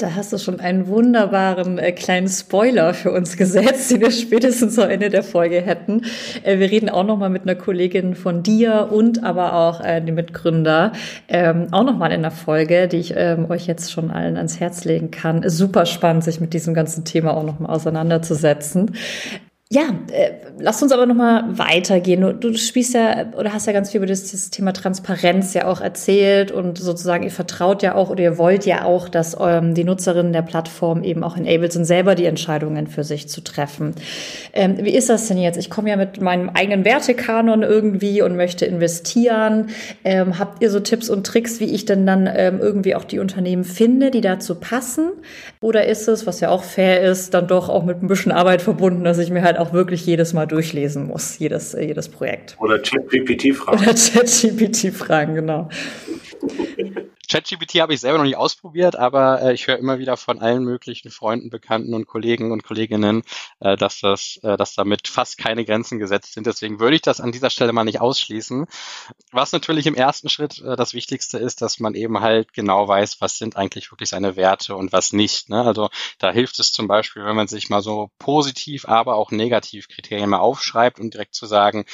Da 0.00 0.14
hast 0.14 0.32
du 0.32 0.38
schon 0.38 0.60
einen 0.60 0.86
wunderbaren 0.86 1.76
äh, 1.76 1.90
kleinen 1.90 2.28
Spoiler 2.28 2.94
für 2.94 3.10
uns 3.10 3.36
gesetzt, 3.36 3.90
den 3.90 4.00
wir 4.00 4.12
spätestens 4.12 4.78
am 4.78 4.90
Ende 4.90 5.10
der 5.10 5.24
Folge 5.24 5.60
hätten. 5.60 6.02
Äh, 6.44 6.60
wir 6.60 6.70
reden 6.70 6.88
auch 6.88 7.02
noch 7.02 7.16
mal 7.16 7.30
mit 7.30 7.42
einer 7.42 7.56
Kollegin 7.56 8.14
von 8.14 8.44
dir 8.44 8.90
und 8.92 9.24
aber 9.24 9.54
auch 9.54 9.80
äh, 9.80 10.00
dem 10.00 10.14
Mitgründer 10.14 10.92
ähm, 11.26 11.66
auch 11.72 11.82
noch 11.82 11.96
mal 11.96 12.12
in 12.12 12.22
der 12.22 12.30
Folge, 12.30 12.86
die 12.86 12.98
ich 12.98 13.14
ähm, 13.16 13.50
euch 13.50 13.66
jetzt 13.66 13.90
schon 13.90 14.12
allen 14.12 14.36
ans 14.36 14.60
Herz 14.60 14.84
legen 14.84 15.10
kann. 15.10 15.42
Super 15.48 15.84
spannend, 15.84 16.22
sich 16.22 16.40
mit 16.40 16.54
diesem 16.54 16.74
ganzen 16.74 17.04
Thema 17.04 17.36
auch 17.36 17.42
noch 17.42 17.58
mal 17.58 17.70
auseinanderzusetzen. 17.70 18.92
Ja, 19.70 19.82
äh, 20.10 20.30
lass 20.58 20.82
uns 20.82 20.92
aber 20.92 21.04
noch 21.04 21.14
mal 21.14 21.44
weitergehen. 21.58 22.22
Du, 22.22 22.32
du 22.32 22.56
spielst 22.56 22.94
ja 22.94 23.26
oder 23.36 23.52
hast 23.52 23.66
ja 23.66 23.74
ganz 23.74 23.90
viel 23.90 23.98
über 23.98 24.06
das, 24.06 24.30
das, 24.30 24.48
Thema 24.48 24.72
Transparenz 24.72 25.52
ja 25.52 25.66
auch 25.66 25.82
erzählt 25.82 26.50
und 26.50 26.78
sozusagen 26.78 27.22
ihr 27.22 27.30
vertraut 27.30 27.82
ja 27.82 27.94
auch 27.94 28.08
oder 28.08 28.22
ihr 28.22 28.38
wollt 28.38 28.64
ja 28.64 28.84
auch, 28.84 29.10
dass 29.10 29.36
ähm, 29.38 29.74
die 29.74 29.84
Nutzerinnen 29.84 30.32
der 30.32 30.40
Plattform 30.40 31.04
eben 31.04 31.22
auch 31.22 31.36
enabled 31.36 31.74
sind, 31.74 31.84
selber 31.84 32.14
die 32.14 32.24
Entscheidungen 32.24 32.86
für 32.86 33.04
sich 33.04 33.28
zu 33.28 33.42
treffen. 33.42 33.94
Ähm, 34.54 34.78
wie 34.80 34.94
ist 34.94 35.10
das 35.10 35.28
denn 35.28 35.36
jetzt? 35.36 35.58
Ich 35.58 35.68
komme 35.68 35.90
ja 35.90 35.96
mit 35.96 36.18
meinem 36.18 36.48
eigenen 36.48 36.86
Wertekanon 36.86 37.62
irgendwie 37.62 38.22
und 38.22 38.36
möchte 38.36 38.64
investieren. 38.64 39.66
Ähm, 40.02 40.38
habt 40.38 40.62
ihr 40.62 40.70
so 40.70 40.80
Tipps 40.80 41.10
und 41.10 41.26
Tricks, 41.26 41.60
wie 41.60 41.74
ich 41.74 41.84
denn 41.84 42.06
dann 42.06 42.26
ähm, 42.34 42.58
irgendwie 42.58 42.94
auch 42.94 43.04
die 43.04 43.18
Unternehmen 43.18 43.64
finde, 43.64 44.10
die 44.10 44.22
dazu 44.22 44.54
passen? 44.54 45.10
Oder 45.60 45.88
ist 45.88 46.08
es, 46.08 46.26
was 46.26 46.40
ja 46.40 46.48
auch 46.48 46.62
fair 46.64 47.02
ist, 47.02 47.34
dann 47.34 47.48
doch 47.48 47.68
auch 47.68 47.84
mit 47.84 48.02
ein 48.02 48.08
bisschen 48.08 48.32
Arbeit 48.32 48.62
verbunden, 48.62 49.04
dass 49.04 49.18
ich 49.18 49.28
mir 49.28 49.42
halt 49.42 49.57
auch 49.58 49.72
wirklich 49.72 50.06
jedes 50.06 50.32
Mal 50.32 50.46
durchlesen 50.46 51.06
muss, 51.06 51.38
jedes, 51.38 51.72
jedes 51.72 52.08
Projekt. 52.08 52.56
Oder 52.58 52.78
ChatGPT-Fragen. 52.78 53.82
Oder 53.82 53.94
ChatGPT-Fragen, 53.94 55.34
genau. 55.34 55.68
ChatGPT 57.28 57.80
habe 57.80 57.92
ich 57.92 58.00
selber 58.00 58.18
noch 58.18 58.24
nicht 58.24 58.36
ausprobiert, 58.36 58.96
aber 58.96 59.42
äh, 59.42 59.54
ich 59.54 59.66
höre 59.66 59.78
immer 59.78 59.98
wieder 59.98 60.16
von 60.16 60.40
allen 60.40 60.64
möglichen 60.64 61.10
Freunden, 61.10 61.50
Bekannten 61.50 61.94
und 61.94 62.06
Kollegen 62.06 62.52
und 62.52 62.64
Kolleginnen, 62.64 63.22
äh, 63.60 63.76
dass 63.76 64.00
das, 64.00 64.38
äh, 64.42 64.56
dass 64.56 64.74
damit 64.74 65.08
fast 65.08 65.36
keine 65.36 65.64
Grenzen 65.64 65.98
gesetzt 65.98 66.32
sind. 66.32 66.46
Deswegen 66.46 66.80
würde 66.80 66.96
ich 66.96 67.02
das 67.02 67.20
an 67.20 67.32
dieser 67.32 67.50
Stelle 67.50 67.72
mal 67.72 67.84
nicht 67.84 68.00
ausschließen. 68.00 68.66
Was 69.30 69.52
natürlich 69.52 69.86
im 69.86 69.94
ersten 69.94 70.28
Schritt 70.28 70.60
äh, 70.60 70.76
das 70.76 70.94
Wichtigste 70.94 71.38
ist, 71.38 71.60
dass 71.60 71.80
man 71.80 71.94
eben 71.94 72.20
halt 72.20 72.52
genau 72.54 72.88
weiß, 72.88 73.20
was 73.20 73.36
sind 73.38 73.56
eigentlich 73.56 73.92
wirklich 73.92 74.08
seine 74.08 74.36
Werte 74.36 74.74
und 74.74 74.92
was 74.92 75.12
nicht. 75.12 75.50
Ne? 75.50 75.62
Also 75.62 75.90
da 76.18 76.32
hilft 76.32 76.58
es 76.58 76.72
zum 76.72 76.88
Beispiel, 76.88 77.24
wenn 77.24 77.36
man 77.36 77.48
sich 77.48 77.68
mal 77.68 77.82
so 77.82 78.10
positiv, 78.18 78.86
aber 78.88 79.16
auch 79.16 79.30
negativ 79.30 79.88
Kriterien 79.88 80.30
mal 80.30 80.38
aufschreibt 80.38 80.98
und 80.98 81.12
direkt 81.12 81.34
zu 81.34 81.46
sagen, 81.46 81.84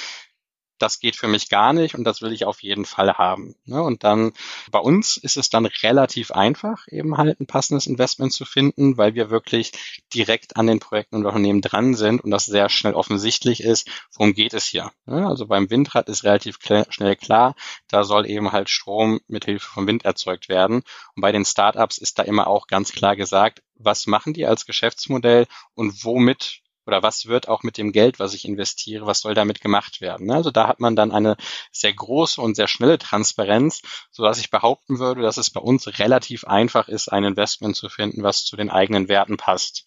das 0.79 0.99
geht 0.99 1.17
für 1.17 1.29
mich 1.29 1.49
gar 1.49 1.73
nicht 1.73 1.95
und 1.95 2.05
das 2.05 2.21
will 2.21 2.33
ich 2.33 2.45
auf 2.45 2.63
jeden 2.63 2.85
Fall 2.85 3.15
haben. 3.15 3.55
Ne? 3.65 3.83
Und 3.83 4.05
dann 4.05 4.33
bei 4.71 4.79
uns 4.79 5.17
ist 5.17 5.37
es 5.37 5.49
dann 5.49 5.67
relativ 5.67 6.31
einfach, 6.31 6.87
eben 6.89 7.17
halt 7.17 7.41
ein 7.41 7.47
passendes 7.47 7.87
Investment 7.87 8.33
zu 8.33 8.45
finden, 8.45 8.97
weil 8.97 9.15
wir 9.15 9.31
wirklich 9.31 9.73
direkt 10.13 10.57
an 10.57 10.67
den 10.67 10.81
Projekten 10.81 11.17
und 11.17 11.27
Unternehmen 11.27 11.61
dran 11.61 11.95
sind 11.95 12.23
und 12.23 12.31
das 12.31 12.47
sehr 12.47 12.69
schnell 12.69 12.95
offensichtlich 12.95 13.63
ist, 13.63 13.89
worum 14.13 14.35
geht 14.35 14.55
es 14.55 14.67
hier. 14.67 14.91
Ne? 15.07 15.27
Also 15.27 15.47
beim 15.47 15.71
Windrad 15.71 16.09
ist 16.09 16.25
relativ 16.25 16.59
schnell 16.89 17.17
klar, 17.17 17.55
da 17.89 18.05
soll 18.05 18.29
eben 18.29 18.53
halt 18.53 18.69
Strom 18.69 19.21
mit 19.29 19.45
Hilfe 19.45 19.69
von 19.69 19.87
Wind 19.87 20.05
erzeugt 20.05 20.49
werden. 20.49 20.83
Und 21.15 21.21
bei 21.21 21.33
den 21.33 21.45
Startups 21.45 21.99
ist 21.99 22.19
da 22.19 22.23
immer 22.25 22.47
auch 22.47 22.67
ganz 22.67 22.93
klar 22.93 23.17
gesagt, 23.17 23.63
was 23.77 24.07
machen 24.07 24.35
die 24.35 24.47
als 24.47 24.67
Geschäftsmodell 24.67 25.47
und 25.75 26.05
womit 26.05 26.61
oder 26.87 27.03
was 27.03 27.27
wird 27.27 27.49
auch 27.49 27.63
mit 27.63 27.79
dem 27.79 27.93
Geld, 27.93 28.19
was 28.19 28.35
ich 28.35 28.47
investiere, 28.47 29.07
was 29.07 29.21
soll 29.21 29.35
damit 29.35 29.61
gemacht 29.61 30.01
werden. 30.01 30.31
Also 30.31 30.51
da 30.51 30.69
hat 30.69 30.81
man 30.81 30.97
dann 30.97 31.13
eine 31.13 31.37
sehr 31.73 31.93
große 31.93 32.41
und 32.41 32.57
sehr 32.57 32.69
schnelle 32.69 32.99
Transparenz, 32.99 33.83
so 34.11 34.23
dass 34.23 34.39
ich 34.39 34.51
behaupten 34.51 34.99
würde, 34.99 35.23
dass 35.23 35.37
es 35.37 35.51
bei 35.51 35.61
uns 35.61 35.99
relativ 35.99 36.45
einfach 36.45 36.89
ist, 36.89 37.09
ein 37.09 37.25
Investment 37.25 37.77
zu 37.77 37.89
finden, 37.89 38.23
was 38.23 38.45
zu 38.45 38.57
den 38.57 38.71
eigenen 38.71 39.09
Werten 39.09 39.37
passt. 39.37 39.85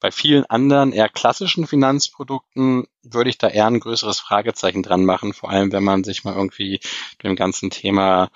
Bei 0.00 0.10
vielen 0.10 0.46
anderen 0.46 0.92
eher 0.92 1.10
klassischen 1.10 1.66
Finanzprodukten 1.66 2.86
würde 3.02 3.30
ich 3.30 3.38
da 3.38 3.48
eher 3.48 3.66
ein 3.66 3.80
größeres 3.80 4.18
Fragezeichen 4.18 4.82
dran 4.82 5.04
machen, 5.04 5.32
vor 5.32 5.50
allem 5.50 5.72
wenn 5.72 5.84
man 5.84 6.04
sich 6.04 6.24
mal 6.24 6.34
irgendwie 6.34 6.80
dem 7.22 7.36
ganzen 7.36 7.70
Thema 7.70 8.30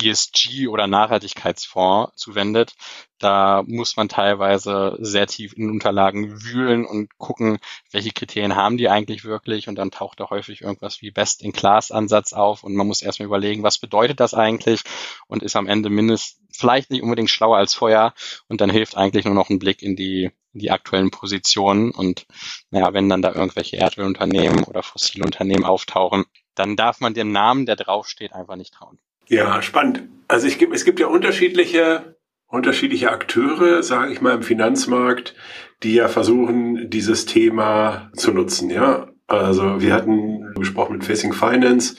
ESG 0.00 0.68
oder 0.68 0.86
Nachhaltigkeitsfonds 0.86 2.16
zuwendet. 2.16 2.74
Da 3.18 3.64
muss 3.66 3.96
man 3.96 4.08
teilweise 4.08 4.96
sehr 5.00 5.26
tief 5.26 5.52
in 5.54 5.70
Unterlagen 5.70 6.40
wühlen 6.42 6.84
und 6.86 7.16
gucken, 7.18 7.58
welche 7.90 8.12
Kriterien 8.12 8.54
haben 8.54 8.76
die 8.76 8.88
eigentlich 8.88 9.24
wirklich. 9.24 9.68
Und 9.68 9.74
dann 9.74 9.90
taucht 9.90 10.20
da 10.20 10.30
häufig 10.30 10.62
irgendwas 10.62 11.02
wie 11.02 11.10
Best-in-Class-Ansatz 11.10 12.32
auf 12.32 12.62
und 12.62 12.74
man 12.74 12.86
muss 12.86 13.02
erstmal 13.02 13.26
überlegen, 13.26 13.64
was 13.64 13.78
bedeutet 13.78 14.20
das 14.20 14.34
eigentlich 14.34 14.82
und 15.26 15.42
ist 15.42 15.56
am 15.56 15.66
Ende 15.66 15.90
mindestens 15.90 16.38
vielleicht 16.58 16.90
nicht 16.90 17.02
unbedingt 17.02 17.30
schlauer 17.30 17.56
als 17.56 17.74
vorher. 17.74 18.14
Und 18.48 18.60
dann 18.60 18.70
hilft 18.70 18.96
eigentlich 18.96 19.24
nur 19.24 19.34
noch 19.34 19.50
ein 19.50 19.58
Blick 19.58 19.82
in 19.82 19.96
die 19.96 20.30
die 20.58 20.70
aktuellen 20.70 21.10
Positionen. 21.10 21.90
Und 21.90 22.26
naja, 22.70 22.92
wenn 22.92 23.08
dann 23.08 23.22
da 23.22 23.32
irgendwelche 23.32 23.76
Erdölunternehmen 23.76 24.64
oder 24.64 24.82
Fossilunternehmen 24.82 25.64
auftauchen, 25.64 26.24
dann 26.54 26.76
darf 26.76 27.00
man 27.00 27.14
dem 27.14 27.32
Namen, 27.32 27.66
der 27.66 27.76
draufsteht, 27.76 28.32
einfach 28.32 28.56
nicht 28.56 28.74
trauen. 28.74 28.98
Ja, 29.26 29.62
spannend. 29.62 30.02
Also 30.26 30.46
ich, 30.46 30.60
es 30.60 30.84
gibt 30.84 31.00
ja 31.00 31.06
unterschiedliche, 31.06 32.16
unterschiedliche 32.46 33.10
Akteure, 33.10 33.82
sage 33.82 34.12
ich 34.12 34.20
mal, 34.20 34.34
im 34.34 34.42
Finanzmarkt, 34.42 35.34
die 35.82 35.94
ja 35.94 36.08
versuchen, 36.08 36.90
dieses 36.90 37.26
Thema 37.26 38.10
zu 38.14 38.32
nutzen. 38.32 38.70
Ja, 38.70 39.10
also 39.26 39.80
wir 39.80 39.92
hatten 39.92 40.54
gesprochen 40.54 40.94
mit 40.94 41.04
Facing 41.04 41.32
Finance 41.32 41.96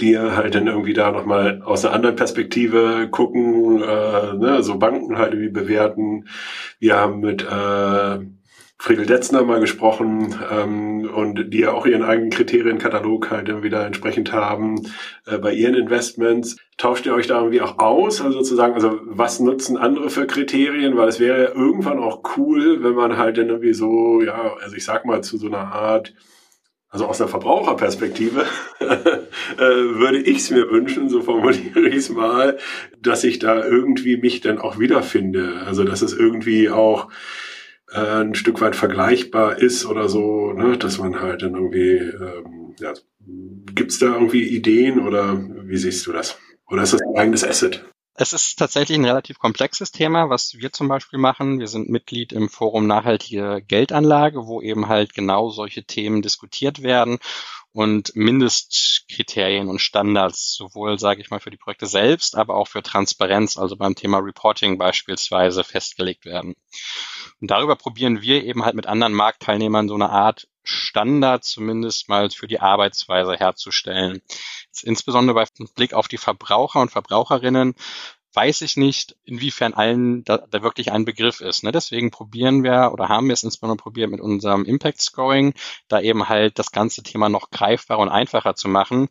die 0.00 0.18
halt 0.18 0.54
dann 0.54 0.66
irgendwie 0.66 0.94
da 0.94 1.10
nochmal 1.12 1.62
aus 1.62 1.84
einer 1.84 1.94
anderen 1.94 2.16
Perspektive 2.16 3.08
gucken, 3.10 3.82
äh, 3.82 4.34
ne, 4.34 4.62
so 4.62 4.78
Banken 4.78 5.18
halt 5.18 5.34
irgendwie 5.34 5.52
bewerten. 5.52 6.26
Wir 6.78 6.96
haben 6.96 7.20
mit 7.20 7.42
äh, 7.42 8.18
Friedel 8.82 9.06
Detzner 9.06 9.44
mal 9.44 9.60
gesprochen 9.60 10.34
ähm, 10.50 11.08
und 11.14 11.52
die 11.52 11.60
ja 11.60 11.72
auch 11.72 11.86
ihren 11.86 12.02
eigenen 12.02 12.30
Kriterienkatalog 12.30 13.30
halt 13.30 13.48
dann 13.48 13.62
wieder 13.62 13.86
entsprechend 13.86 14.32
haben 14.32 14.82
äh, 15.24 15.38
bei 15.38 15.52
ihren 15.52 15.76
Investments. 15.76 16.56
Tauscht 16.78 17.06
ihr 17.06 17.14
euch 17.14 17.28
da 17.28 17.38
irgendwie 17.38 17.60
auch 17.60 17.78
aus? 17.78 18.20
Also 18.20 18.38
sozusagen, 18.38 18.74
also 18.74 18.98
was 19.04 19.38
nutzen 19.38 19.76
andere 19.76 20.10
für 20.10 20.26
Kriterien? 20.26 20.96
Weil 20.96 21.06
es 21.06 21.20
wäre 21.20 21.44
ja 21.44 21.48
irgendwann 21.50 22.00
auch 22.00 22.22
cool, 22.36 22.82
wenn 22.82 22.94
man 22.94 23.18
halt 23.18 23.38
dann 23.38 23.50
irgendwie 23.50 23.72
so, 23.72 24.20
ja, 24.20 24.54
also 24.60 24.74
ich 24.74 24.84
sag 24.84 25.04
mal 25.04 25.22
zu 25.22 25.38
so 25.38 25.46
einer 25.46 25.72
Art 25.72 26.12
also 26.92 27.06
aus 27.06 27.18
der 27.18 27.26
Verbraucherperspektive 27.26 28.44
äh, 28.80 29.58
würde 29.58 30.18
ich 30.18 30.38
es 30.38 30.50
mir 30.50 30.70
wünschen, 30.70 31.08
so 31.08 31.22
formuliere 31.22 31.88
ich 31.88 31.96
es 31.96 32.10
mal, 32.10 32.58
dass 33.00 33.24
ich 33.24 33.38
da 33.38 33.64
irgendwie 33.64 34.18
mich 34.18 34.42
dann 34.42 34.58
auch 34.58 34.78
wiederfinde. 34.78 35.62
Also 35.66 35.84
dass 35.84 36.02
es 36.02 36.12
irgendwie 36.12 36.68
auch 36.68 37.08
äh, 37.90 37.98
ein 37.98 38.34
Stück 38.34 38.60
weit 38.60 38.76
vergleichbar 38.76 39.58
ist 39.58 39.86
oder 39.86 40.10
so, 40.10 40.52
ne? 40.52 40.76
dass 40.76 40.98
man 40.98 41.18
halt 41.18 41.40
dann 41.40 41.54
irgendwie, 41.54 41.96
ähm, 41.96 42.74
ja, 42.78 42.92
gibt 43.74 43.92
es 43.92 43.98
da 43.98 44.12
irgendwie 44.12 44.42
Ideen 44.42 45.00
oder 45.00 45.42
wie 45.64 45.78
siehst 45.78 46.06
du 46.06 46.12
das? 46.12 46.38
Oder 46.68 46.82
ist 46.82 46.92
das 46.92 47.00
ein 47.00 47.16
eigenes 47.16 47.42
Asset? 47.42 47.86
Es 48.14 48.34
ist 48.34 48.58
tatsächlich 48.58 48.98
ein 48.98 49.06
relativ 49.06 49.38
komplexes 49.38 49.90
Thema, 49.90 50.28
was 50.28 50.54
wir 50.54 50.70
zum 50.70 50.86
Beispiel 50.86 51.18
machen. 51.18 51.58
Wir 51.58 51.66
sind 51.66 51.88
Mitglied 51.88 52.32
im 52.32 52.50
Forum 52.50 52.86
Nachhaltige 52.86 53.62
Geldanlage, 53.66 54.46
wo 54.46 54.60
eben 54.60 54.88
halt 54.88 55.14
genau 55.14 55.48
solche 55.48 55.84
Themen 55.84 56.20
diskutiert 56.20 56.82
werden 56.82 57.18
und 57.72 58.14
Mindestkriterien 58.14 59.68
und 59.68 59.80
Standards, 59.80 60.54
sowohl, 60.54 60.98
sage 60.98 61.22
ich 61.22 61.30
mal, 61.30 61.40
für 61.40 61.50
die 61.50 61.56
Projekte 61.56 61.86
selbst, 61.86 62.36
aber 62.36 62.54
auch 62.54 62.68
für 62.68 62.82
Transparenz, 62.82 63.56
also 63.56 63.76
beim 63.76 63.94
Thema 63.94 64.18
Reporting 64.18 64.76
beispielsweise, 64.76 65.64
festgelegt 65.64 66.26
werden. 66.26 66.54
Und 67.40 67.50
darüber 67.50 67.76
probieren 67.76 68.20
wir 68.20 68.44
eben 68.44 68.64
halt 68.64 68.74
mit 68.74 68.86
anderen 68.86 69.14
Marktteilnehmern 69.14 69.88
so 69.88 69.94
eine 69.94 70.10
Art 70.10 70.48
Standard 70.64 71.44
zumindest 71.44 72.08
mal 72.08 72.30
für 72.30 72.46
die 72.46 72.60
Arbeitsweise 72.60 73.34
herzustellen. 73.34 74.22
Jetzt 74.66 74.84
insbesondere 74.84 75.34
bei 75.34 75.44
Blick 75.74 75.94
auf 75.94 76.08
die 76.08 76.18
Verbraucher 76.18 76.80
und 76.80 76.90
Verbraucherinnen 76.90 77.74
weiß 78.34 78.62
ich 78.62 78.76
nicht, 78.76 79.16
inwiefern 79.24 79.74
allen 79.74 80.24
da, 80.24 80.38
da 80.38 80.62
wirklich 80.62 80.90
ein 80.90 81.04
Begriff 81.04 81.40
ist. 81.40 81.64
Ne? 81.64 81.72
Deswegen 81.72 82.10
probieren 82.10 82.62
wir 82.62 82.90
oder 82.92 83.08
haben 83.08 83.26
wir 83.26 83.34
es 83.34 83.42
insbesondere 83.42 83.82
probiert 83.82 84.10
mit 84.10 84.20
unserem 84.20 84.64
Impact 84.64 85.00
Scoring, 85.00 85.54
da 85.88 86.00
eben 86.00 86.28
halt 86.28 86.58
das 86.58 86.72
ganze 86.72 87.02
Thema 87.02 87.28
noch 87.28 87.50
greifbarer 87.50 88.00
und 88.00 88.08
einfacher 88.08 88.54
zu 88.54 88.68
machen 88.68 89.08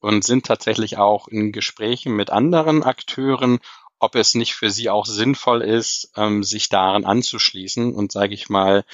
und 0.00 0.24
sind 0.24 0.46
tatsächlich 0.46 0.96
auch 0.96 1.28
in 1.28 1.52
Gesprächen 1.52 2.14
mit 2.16 2.30
anderen 2.30 2.82
Akteuren, 2.82 3.60
ob 3.98 4.16
es 4.16 4.34
nicht 4.34 4.54
für 4.54 4.70
sie 4.70 4.90
auch 4.90 5.06
sinnvoll 5.06 5.62
ist, 5.62 6.10
ähm, 6.16 6.42
sich 6.42 6.68
daran 6.68 7.04
anzuschließen 7.04 7.94
und 7.94 8.10
sage 8.10 8.34
ich 8.34 8.48
mal, 8.48 8.84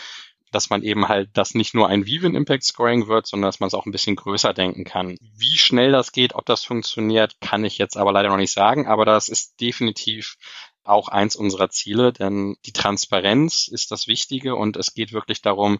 dass 0.52 0.70
man 0.70 0.82
eben 0.82 1.08
halt 1.08 1.30
das 1.34 1.54
nicht 1.54 1.74
nur 1.74 1.88
ein 1.88 2.06
Viven 2.06 2.34
Impact 2.34 2.64
Scoring 2.64 3.08
wird, 3.08 3.26
sondern 3.26 3.48
dass 3.48 3.61
man 3.61 3.68
es 3.68 3.74
auch 3.74 3.87
ein 3.87 3.92
bisschen 3.92 4.16
größer 4.16 4.54
denken 4.54 4.84
kann. 4.84 5.16
Wie 5.37 5.56
schnell 5.56 5.92
das 5.92 6.12
geht, 6.12 6.34
ob 6.34 6.46
das 6.46 6.64
funktioniert, 6.64 7.40
kann 7.40 7.64
ich 7.64 7.78
jetzt 7.78 7.96
aber 7.96 8.12
leider 8.12 8.28
noch 8.28 8.37
nicht 8.37 8.52
sagen, 8.52 8.87
aber 8.87 9.04
das 9.04 9.28
ist 9.28 9.61
definitiv 9.61 10.37
auch 10.84 11.08
eins 11.08 11.37
unserer 11.37 11.68
Ziele, 11.68 12.12
denn 12.12 12.56
die 12.64 12.72
Transparenz 12.72 13.68
ist 13.68 13.90
das 13.90 14.08
Wichtige 14.08 14.56
und 14.56 14.76
es 14.76 14.94
geht 14.94 15.12
wirklich 15.12 15.42
darum, 15.42 15.78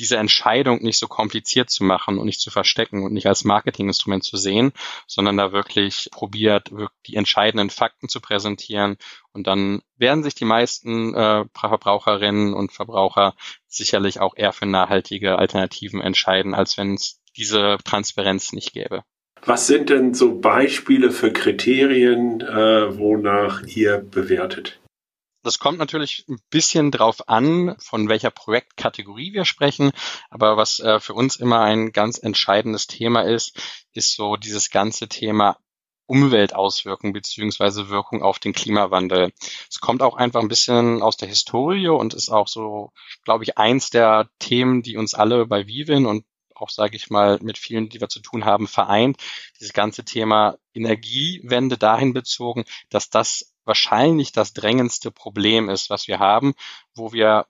diese 0.00 0.16
Entscheidung 0.16 0.82
nicht 0.82 0.98
so 0.98 1.06
kompliziert 1.06 1.70
zu 1.70 1.84
machen 1.84 2.18
und 2.18 2.26
nicht 2.26 2.40
zu 2.40 2.50
verstecken 2.50 3.04
und 3.04 3.12
nicht 3.12 3.26
als 3.26 3.44
Marketinginstrument 3.44 4.24
zu 4.24 4.36
sehen, 4.36 4.72
sondern 5.06 5.36
da 5.36 5.52
wirklich 5.52 6.08
probiert, 6.10 6.70
die 7.06 7.16
entscheidenden 7.16 7.70
Fakten 7.70 8.08
zu 8.08 8.20
präsentieren. 8.20 8.96
Und 9.32 9.46
dann 9.46 9.82
werden 9.96 10.24
sich 10.24 10.34
die 10.34 10.44
meisten 10.44 11.14
äh, 11.14 11.44
Verbraucherinnen 11.54 12.54
und 12.54 12.72
Verbraucher 12.72 13.34
sicherlich 13.68 14.20
auch 14.20 14.34
eher 14.36 14.52
für 14.52 14.66
nachhaltige 14.66 15.38
Alternativen 15.38 16.00
entscheiden, 16.00 16.54
als 16.54 16.76
wenn 16.78 16.94
es 16.94 17.20
diese 17.36 17.76
Transparenz 17.84 18.52
nicht 18.52 18.72
gäbe. 18.72 19.04
Was 19.44 19.66
sind 19.66 19.88
denn 19.88 20.12
so 20.12 20.38
Beispiele 20.38 21.10
für 21.10 21.32
Kriterien, 21.32 22.40
äh, 22.40 22.98
wonach 22.98 23.62
ihr 23.62 23.98
bewertet? 23.98 24.79
Das 25.42 25.58
kommt 25.58 25.78
natürlich 25.78 26.24
ein 26.28 26.38
bisschen 26.50 26.90
drauf 26.90 27.28
an, 27.28 27.76
von 27.78 28.08
welcher 28.08 28.30
Projektkategorie 28.30 29.32
wir 29.32 29.46
sprechen. 29.46 29.90
Aber 30.28 30.56
was 30.56 30.80
äh, 30.80 31.00
für 31.00 31.14
uns 31.14 31.36
immer 31.36 31.60
ein 31.60 31.92
ganz 31.92 32.18
entscheidendes 32.18 32.86
Thema 32.86 33.22
ist, 33.22 33.58
ist 33.92 34.14
so 34.14 34.36
dieses 34.36 34.70
ganze 34.70 35.08
Thema 35.08 35.56
Umweltauswirkungen 36.10 37.12
beziehungsweise 37.12 37.88
Wirkung 37.88 38.22
auf 38.22 38.40
den 38.40 38.52
Klimawandel. 38.52 39.32
Es 39.70 39.78
kommt 39.80 40.02
auch 40.02 40.16
einfach 40.16 40.40
ein 40.40 40.48
bisschen 40.48 41.02
aus 41.02 41.16
der 41.16 41.28
Historie 41.28 41.88
und 41.88 42.14
ist 42.14 42.30
auch 42.30 42.48
so, 42.48 42.90
glaube 43.24 43.44
ich, 43.44 43.56
eins 43.56 43.90
der 43.90 44.28
Themen, 44.40 44.82
die 44.82 44.96
uns 44.96 45.14
alle 45.14 45.46
bei 45.46 45.68
Vivin 45.68 46.06
und 46.06 46.24
auch, 46.56 46.68
sage 46.68 46.96
ich 46.96 47.10
mal, 47.10 47.38
mit 47.40 47.58
vielen, 47.58 47.88
die 47.88 48.00
wir 48.00 48.08
zu 48.08 48.20
tun 48.20 48.44
haben, 48.44 48.66
vereint. 48.66 49.16
Dieses 49.58 49.72
ganze 49.72 50.04
Thema 50.04 50.58
Energiewende 50.74 51.78
dahin 51.78 52.12
bezogen, 52.12 52.64
dass 52.90 53.08
das 53.08 53.49
wahrscheinlich 53.64 54.32
das 54.32 54.52
drängendste 54.52 55.10
Problem 55.10 55.68
ist, 55.68 55.90
was 55.90 56.08
wir 56.08 56.18
haben, 56.18 56.54
wo 56.94 57.12
wir 57.12 57.46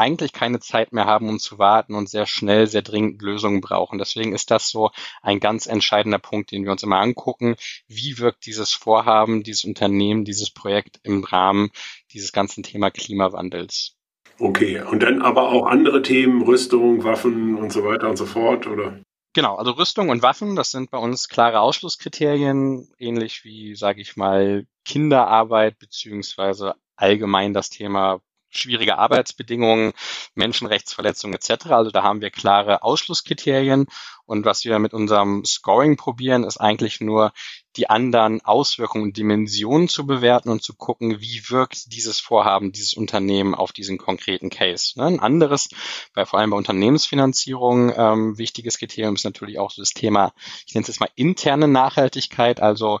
eigentlich 0.00 0.32
keine 0.32 0.60
Zeit 0.60 0.92
mehr 0.92 1.04
haben, 1.04 1.28
um 1.28 1.38
zu 1.38 1.58
warten 1.58 1.94
und 1.94 2.08
sehr 2.08 2.26
schnell, 2.26 2.66
sehr 2.66 2.82
dringend 2.82 3.20
Lösungen 3.20 3.60
brauchen. 3.60 3.98
Deswegen 3.98 4.34
ist 4.34 4.50
das 4.50 4.70
so 4.70 4.90
ein 5.20 5.40
ganz 5.40 5.66
entscheidender 5.66 6.18
Punkt, 6.18 6.52
den 6.52 6.64
wir 6.64 6.72
uns 6.72 6.82
immer 6.82 7.00
angucken. 7.00 7.56
Wie 7.86 8.18
wirkt 8.18 8.46
dieses 8.46 8.72
Vorhaben, 8.72 9.42
dieses 9.42 9.64
Unternehmen, 9.64 10.24
dieses 10.24 10.50
Projekt 10.50 11.00
im 11.02 11.22
Rahmen 11.22 11.70
dieses 12.12 12.32
ganzen 12.32 12.62
Thema 12.62 12.90
Klimawandels? 12.90 13.96
Okay, 14.38 14.80
und 14.80 15.02
dann 15.02 15.20
aber 15.20 15.50
auch 15.50 15.66
andere 15.66 16.00
Themen, 16.00 16.42
Rüstung, 16.42 17.04
Waffen 17.04 17.56
und 17.56 17.70
so 17.70 17.84
weiter 17.84 18.08
und 18.08 18.16
so 18.16 18.24
fort, 18.24 18.66
oder? 18.66 19.02
Genau, 19.32 19.54
also 19.56 19.72
Rüstung 19.72 20.08
und 20.08 20.22
Waffen, 20.22 20.56
das 20.56 20.72
sind 20.72 20.90
bei 20.90 20.98
uns 20.98 21.28
klare 21.28 21.60
Ausschlusskriterien, 21.60 22.92
ähnlich 22.98 23.44
wie, 23.44 23.76
sage 23.76 24.00
ich 24.00 24.16
mal, 24.16 24.66
Kinderarbeit 24.84 25.78
beziehungsweise 25.78 26.74
allgemein 26.96 27.54
das 27.54 27.70
Thema 27.70 28.20
schwierige 28.48 28.98
Arbeitsbedingungen, 28.98 29.92
Menschenrechtsverletzungen 30.34 31.34
etc. 31.36 31.66
Also 31.66 31.92
da 31.92 32.02
haben 32.02 32.20
wir 32.20 32.30
klare 32.30 32.82
Ausschlusskriterien. 32.82 33.86
Und 34.26 34.44
was 34.44 34.64
wir 34.64 34.78
mit 34.80 34.92
unserem 34.94 35.44
Scoring 35.44 35.96
probieren, 35.96 36.42
ist 36.42 36.58
eigentlich 36.58 37.00
nur 37.00 37.32
die 37.76 37.88
anderen 37.88 38.40
Auswirkungen 38.44 39.04
und 39.04 39.16
Dimensionen 39.16 39.88
zu 39.88 40.06
bewerten 40.06 40.48
und 40.48 40.62
zu 40.62 40.74
gucken, 40.74 41.20
wie 41.20 41.42
wirkt 41.48 41.92
dieses 41.92 42.18
Vorhaben, 42.18 42.72
dieses 42.72 42.94
Unternehmen 42.94 43.54
auf 43.54 43.72
diesen 43.72 43.98
konkreten 43.98 44.50
Case. 44.50 44.98
Ne? 44.98 45.06
Ein 45.06 45.20
anderes, 45.20 45.68
bei, 46.14 46.26
vor 46.26 46.40
allem 46.40 46.50
bei 46.50 46.56
Unternehmensfinanzierung, 46.56 47.92
ähm, 47.96 48.38
wichtiges 48.38 48.78
Kriterium 48.78 49.14
ist 49.14 49.24
natürlich 49.24 49.58
auch 49.58 49.70
so 49.70 49.82
das 49.82 49.90
Thema, 49.90 50.32
ich 50.66 50.74
nenne 50.74 50.82
es 50.82 50.88
jetzt 50.88 51.00
mal 51.00 51.10
interne 51.14 51.68
Nachhaltigkeit, 51.68 52.60
also 52.60 52.98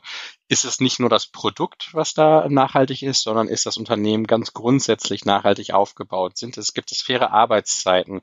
ist 0.50 0.64
es 0.64 0.80
nicht 0.80 0.98
nur 0.98 1.08
das 1.08 1.28
Produkt, 1.28 1.90
was 1.92 2.12
da 2.12 2.48
nachhaltig 2.48 3.04
ist, 3.04 3.22
sondern 3.22 3.46
ist 3.46 3.66
das 3.66 3.76
Unternehmen 3.76 4.26
ganz 4.26 4.52
grundsätzlich 4.52 5.24
nachhaltig 5.24 5.72
aufgebaut? 5.72 6.36
Sind 6.36 6.58
es, 6.58 6.74
gibt 6.74 6.90
es 6.90 7.02
faire 7.02 7.30
Arbeitszeiten? 7.30 8.20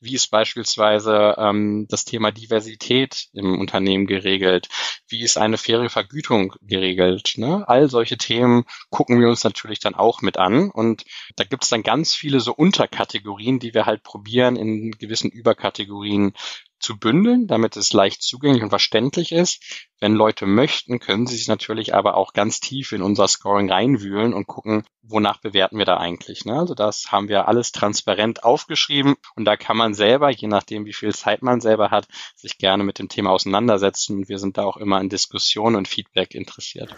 Wie 0.00 0.14
ist 0.14 0.30
beispielsweise 0.30 1.34
ähm, 1.36 1.86
das 1.90 2.06
Thema 2.06 2.32
Diversität 2.32 3.28
im 3.34 3.60
Unternehmen 3.60 4.06
geregelt? 4.06 4.68
Wie 5.06 5.22
ist 5.22 5.36
eine 5.36 5.58
faire 5.58 5.90
Vergütung 5.90 6.54
geregelt? 6.62 7.34
Ne? 7.36 7.68
All 7.68 7.90
solche 7.90 8.16
Themen 8.16 8.64
gucken 8.88 9.20
wir 9.20 9.28
uns 9.28 9.44
natürlich 9.44 9.78
dann 9.78 9.94
auch 9.94 10.22
mit 10.22 10.38
an. 10.38 10.70
Und 10.70 11.04
da 11.36 11.44
gibt 11.44 11.64
es 11.64 11.68
dann 11.68 11.82
ganz 11.82 12.14
viele 12.14 12.40
so 12.40 12.54
Unterkategorien, 12.54 13.58
die 13.58 13.74
wir 13.74 13.84
halt 13.84 14.02
probieren, 14.02 14.56
in 14.56 14.92
gewissen 14.92 15.30
Überkategorien 15.30 16.32
zu 16.78 16.98
bündeln, 16.98 17.46
damit 17.46 17.76
es 17.76 17.92
leicht 17.92 18.22
zugänglich 18.22 18.62
und 18.62 18.70
verständlich 18.70 19.32
ist. 19.32 19.86
Wenn 19.98 20.14
Leute 20.14 20.46
möchten, 20.46 21.00
können 21.00 21.26
sie 21.26 21.36
sich 21.36 21.48
natürlich 21.48 21.94
aber 21.94 22.16
auch 22.16 22.32
ganz 22.32 22.60
tief 22.60 22.92
in 22.92 23.02
unser 23.02 23.28
Scoring 23.28 23.70
reinwühlen 23.70 24.34
und 24.34 24.46
gucken, 24.46 24.84
wonach 25.02 25.40
bewerten 25.40 25.78
wir 25.78 25.86
da 25.86 25.96
eigentlich. 25.96 26.44
Ne? 26.44 26.58
Also 26.58 26.74
das 26.74 27.10
haben 27.10 27.28
wir 27.28 27.48
alles 27.48 27.72
transparent 27.72 28.44
aufgeschrieben 28.44 29.14
und 29.36 29.44
da 29.46 29.56
kann 29.56 29.76
man 29.76 29.94
selber, 29.94 30.30
je 30.30 30.48
nachdem 30.48 30.84
wie 30.84 30.92
viel 30.92 31.14
Zeit 31.14 31.42
man 31.42 31.60
selber 31.60 31.90
hat, 31.90 32.08
sich 32.34 32.58
gerne 32.58 32.84
mit 32.84 32.98
dem 32.98 33.08
Thema 33.08 33.30
auseinandersetzen. 33.30 34.28
Wir 34.28 34.38
sind 34.38 34.58
da 34.58 34.64
auch 34.64 34.76
immer 34.76 35.00
in 35.00 35.08
Diskussion 35.08 35.76
und 35.76 35.88
Feedback 35.88 36.34
interessiert. 36.34 36.94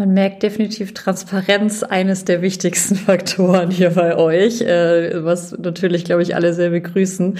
Man 0.00 0.14
merkt 0.14 0.42
definitiv 0.42 0.94
Transparenz, 0.94 1.82
eines 1.82 2.24
der 2.24 2.40
wichtigsten 2.40 2.96
Faktoren 2.96 3.70
hier 3.70 3.90
bei 3.90 4.16
euch, 4.16 4.62
äh, 4.62 5.22
was 5.22 5.52
natürlich, 5.58 6.04
glaube 6.04 6.22
ich, 6.22 6.34
alle 6.34 6.54
sehr 6.54 6.70
begrüßen. 6.70 7.36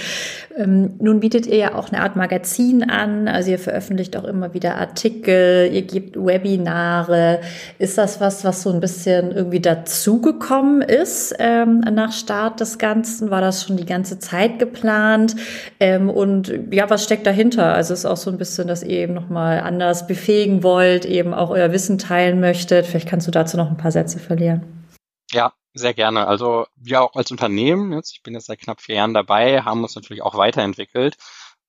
Ähm, 0.57 0.91
nun 0.99 1.21
bietet 1.21 1.47
ihr 1.47 1.55
ja 1.55 1.75
auch 1.75 1.91
eine 1.91 2.03
Art 2.03 2.15
Magazin 2.15 2.87
an, 2.87 3.27
also 3.27 3.49
ihr 3.49 3.57
veröffentlicht 3.57 4.15
auch 4.15 4.25
immer 4.25 4.53
wieder 4.53 4.75
Artikel, 4.75 5.71
ihr 5.73 5.81
gebt 5.81 6.15
Webinare. 6.15 7.39
Ist 7.79 7.97
das 7.97 8.21
was, 8.21 8.43
was 8.43 8.61
so 8.61 8.71
ein 8.71 8.79
bisschen 8.79 9.31
irgendwie 9.31 9.61
dazugekommen 9.61 10.83
ist 10.83 11.33
ähm, 11.39 11.79
nach 11.79 12.11
Start 12.11 12.59
des 12.59 12.77
Ganzen? 12.77 13.31
War 13.31 13.41
das 13.41 13.63
schon 13.63 13.77
die 13.77 13.87
ganze 13.87 14.19
Zeit 14.19 14.59
geplant? 14.59 15.35
Ähm, 15.79 16.11
und 16.11 16.53
ja, 16.69 16.91
was 16.91 17.03
steckt 17.03 17.25
dahinter? 17.25 17.73
Also 17.73 17.95
ist 17.95 18.05
auch 18.05 18.17
so 18.17 18.29
ein 18.29 18.37
bisschen, 18.37 18.67
dass 18.67 18.83
ihr 18.83 18.99
eben 18.99 19.15
nochmal 19.15 19.61
anders 19.61 20.05
befähigen 20.05 20.61
wollt, 20.61 21.05
eben 21.05 21.33
auch 21.33 21.49
euer 21.49 21.71
Wissen 21.71 21.97
teilen 21.97 22.39
möchtet 22.39 22.50
möchtet. 22.51 22.85
Vielleicht 22.85 23.07
kannst 23.07 23.27
du 23.27 23.31
dazu 23.31 23.55
noch 23.55 23.69
ein 23.69 23.77
paar 23.77 23.91
Sätze 23.91 24.19
verlieren. 24.19 24.85
Ja, 25.31 25.53
sehr 25.73 25.93
gerne. 25.93 26.27
Also 26.27 26.65
wir 26.75 27.01
auch 27.01 27.15
als 27.15 27.31
Unternehmen, 27.31 27.93
jetzt, 27.93 28.11
ich 28.13 28.23
bin 28.23 28.33
jetzt 28.33 28.47
seit 28.47 28.59
knapp 28.59 28.81
vier 28.81 28.95
Jahren 28.95 29.13
dabei, 29.13 29.61
haben 29.61 29.83
uns 29.83 29.95
natürlich 29.95 30.21
auch 30.21 30.35
weiterentwickelt 30.35 31.15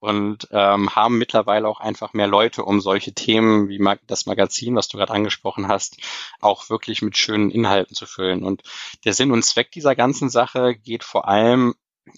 und 0.01 0.49
ähm, 0.51 0.97
haben 0.97 1.19
mittlerweile 1.19 1.69
auch 1.69 1.79
einfach 1.79 2.13
mehr 2.13 2.27
Leute, 2.27 2.65
um 2.65 2.81
solche 2.81 3.13
Themen 3.13 3.69
wie 3.69 3.81
das 4.09 4.27
Magazin, 4.27 4.75
was 4.75 4.89
du 4.89 4.97
gerade 4.99 5.13
angesprochen 5.13 5.69
hast, 5.69 5.99
auch 6.41 6.69
wirklich 6.69 7.03
mit 7.03 7.17
schönen 7.17 7.53
Inhalten 7.53 7.95
zu 7.95 8.07
füllen. 8.07 8.43
Und 8.43 8.63
der 9.05 9.13
Sinn 9.13 9.31
und 9.31 9.45
Zweck 9.45 9.71
dieser 9.71 9.95
ganzen 9.95 10.29
Sache 10.29 10.75
geht 10.75 11.05
vor 11.05 11.29
allem 11.29 11.75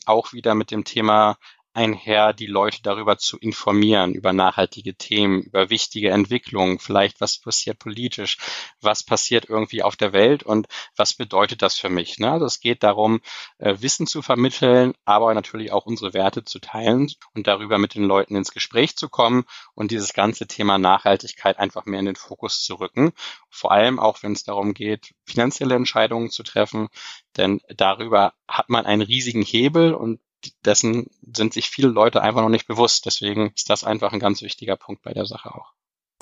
auch 0.07 0.33
wieder 0.33 0.55
mit 0.55 0.71
dem 0.71 0.85
Thema 0.85 1.37
einher, 1.75 2.33
die 2.33 2.47
Leute 2.47 2.81
darüber 2.83 3.19
zu 3.19 3.39
informieren, 3.39 4.15
über 4.15 4.33
nachhaltige 4.33 4.95
Themen, 4.95 5.43
über 5.43 5.71
wichtige 5.71 6.11
Entwicklungen, 6.11 6.79
vielleicht 6.79 7.21
was 7.21 7.39
passiert 7.39 7.79
politisch, 7.79 8.39
was 8.81 9.03
passiert 9.03 9.49
irgendwie 9.49 9.83
auf 9.83 9.97
der 9.97 10.13
Welt 10.13 10.43
und 10.43 10.69
was 10.97 11.15
bedeutet 11.15 11.63
das 11.63 11.77
für 11.77 11.91
mich. 11.91 12.19
Ne? 12.19 12.31
Also 12.31 12.47
es 12.47 12.61
geht 12.61 12.83
darum, 12.83 13.21
äh, 13.59 13.77
Wissen 13.81 14.07
zu 14.07 14.23
vermitteln, 14.23 14.95
aber 15.05 15.35
natürlich 15.35 15.73
auch 15.73 15.87
unsere 15.87 16.15
Werte 16.15 16.45
zu 16.45 16.61
teilen 16.61 17.11
und 17.35 17.47
darüber 17.47 17.79
mit 17.79 17.95
den 17.95 18.05
Leuten 18.05 18.37
ins 18.37 18.53
Gespräch 18.53 18.97
zu 18.97 19.09
kommen 19.09 19.45
und 19.75 19.91
dieses 19.91 20.13
ganze 20.13 20.47
Thema 20.47 20.79
Nachhaltigkeit 20.79 21.59
einfach 21.59 21.87
mehr 21.87 22.01
in 22.01 22.07
den 22.07 22.17
Fokus 22.17 22.63
zu 22.63 22.77
rücken. 22.77 23.13
Vor 23.51 23.73
allem 23.73 23.99
auch, 23.99 24.23
wenn 24.23 24.33
es 24.33 24.45
darum 24.45 24.75
geht, 24.75 25.15
finanzielle 25.25 25.75
Entscheidungen 25.75 26.31
zu 26.31 26.43
treffen, 26.43 26.89
denn 27.37 27.61
darüber 27.69 28.35
hat 28.47 28.69
man 28.69 28.87
einen 28.87 29.03
riesigen 29.03 29.43
Hebel 29.43 29.95
und 29.95 30.21
dessen 30.65 31.11
sind 31.23 31.53
sich 31.53 31.71
viele 31.71 31.89
Leute 31.89 32.23
einfach 32.23 32.43
noch 32.43 32.49
nicht 32.49 32.67
bewusst. 32.67 33.07
Deswegen 33.07 33.53
ist 33.55 33.71
das 33.71 33.85
einfach 33.85 34.13
ein 34.13 34.21
ganz 34.21 34.43
wichtiger 34.43 34.77
Punkt 34.77 35.03
bei 35.03 35.13
der 35.13 35.27
Sache 35.27 35.55
auch. 35.55 35.73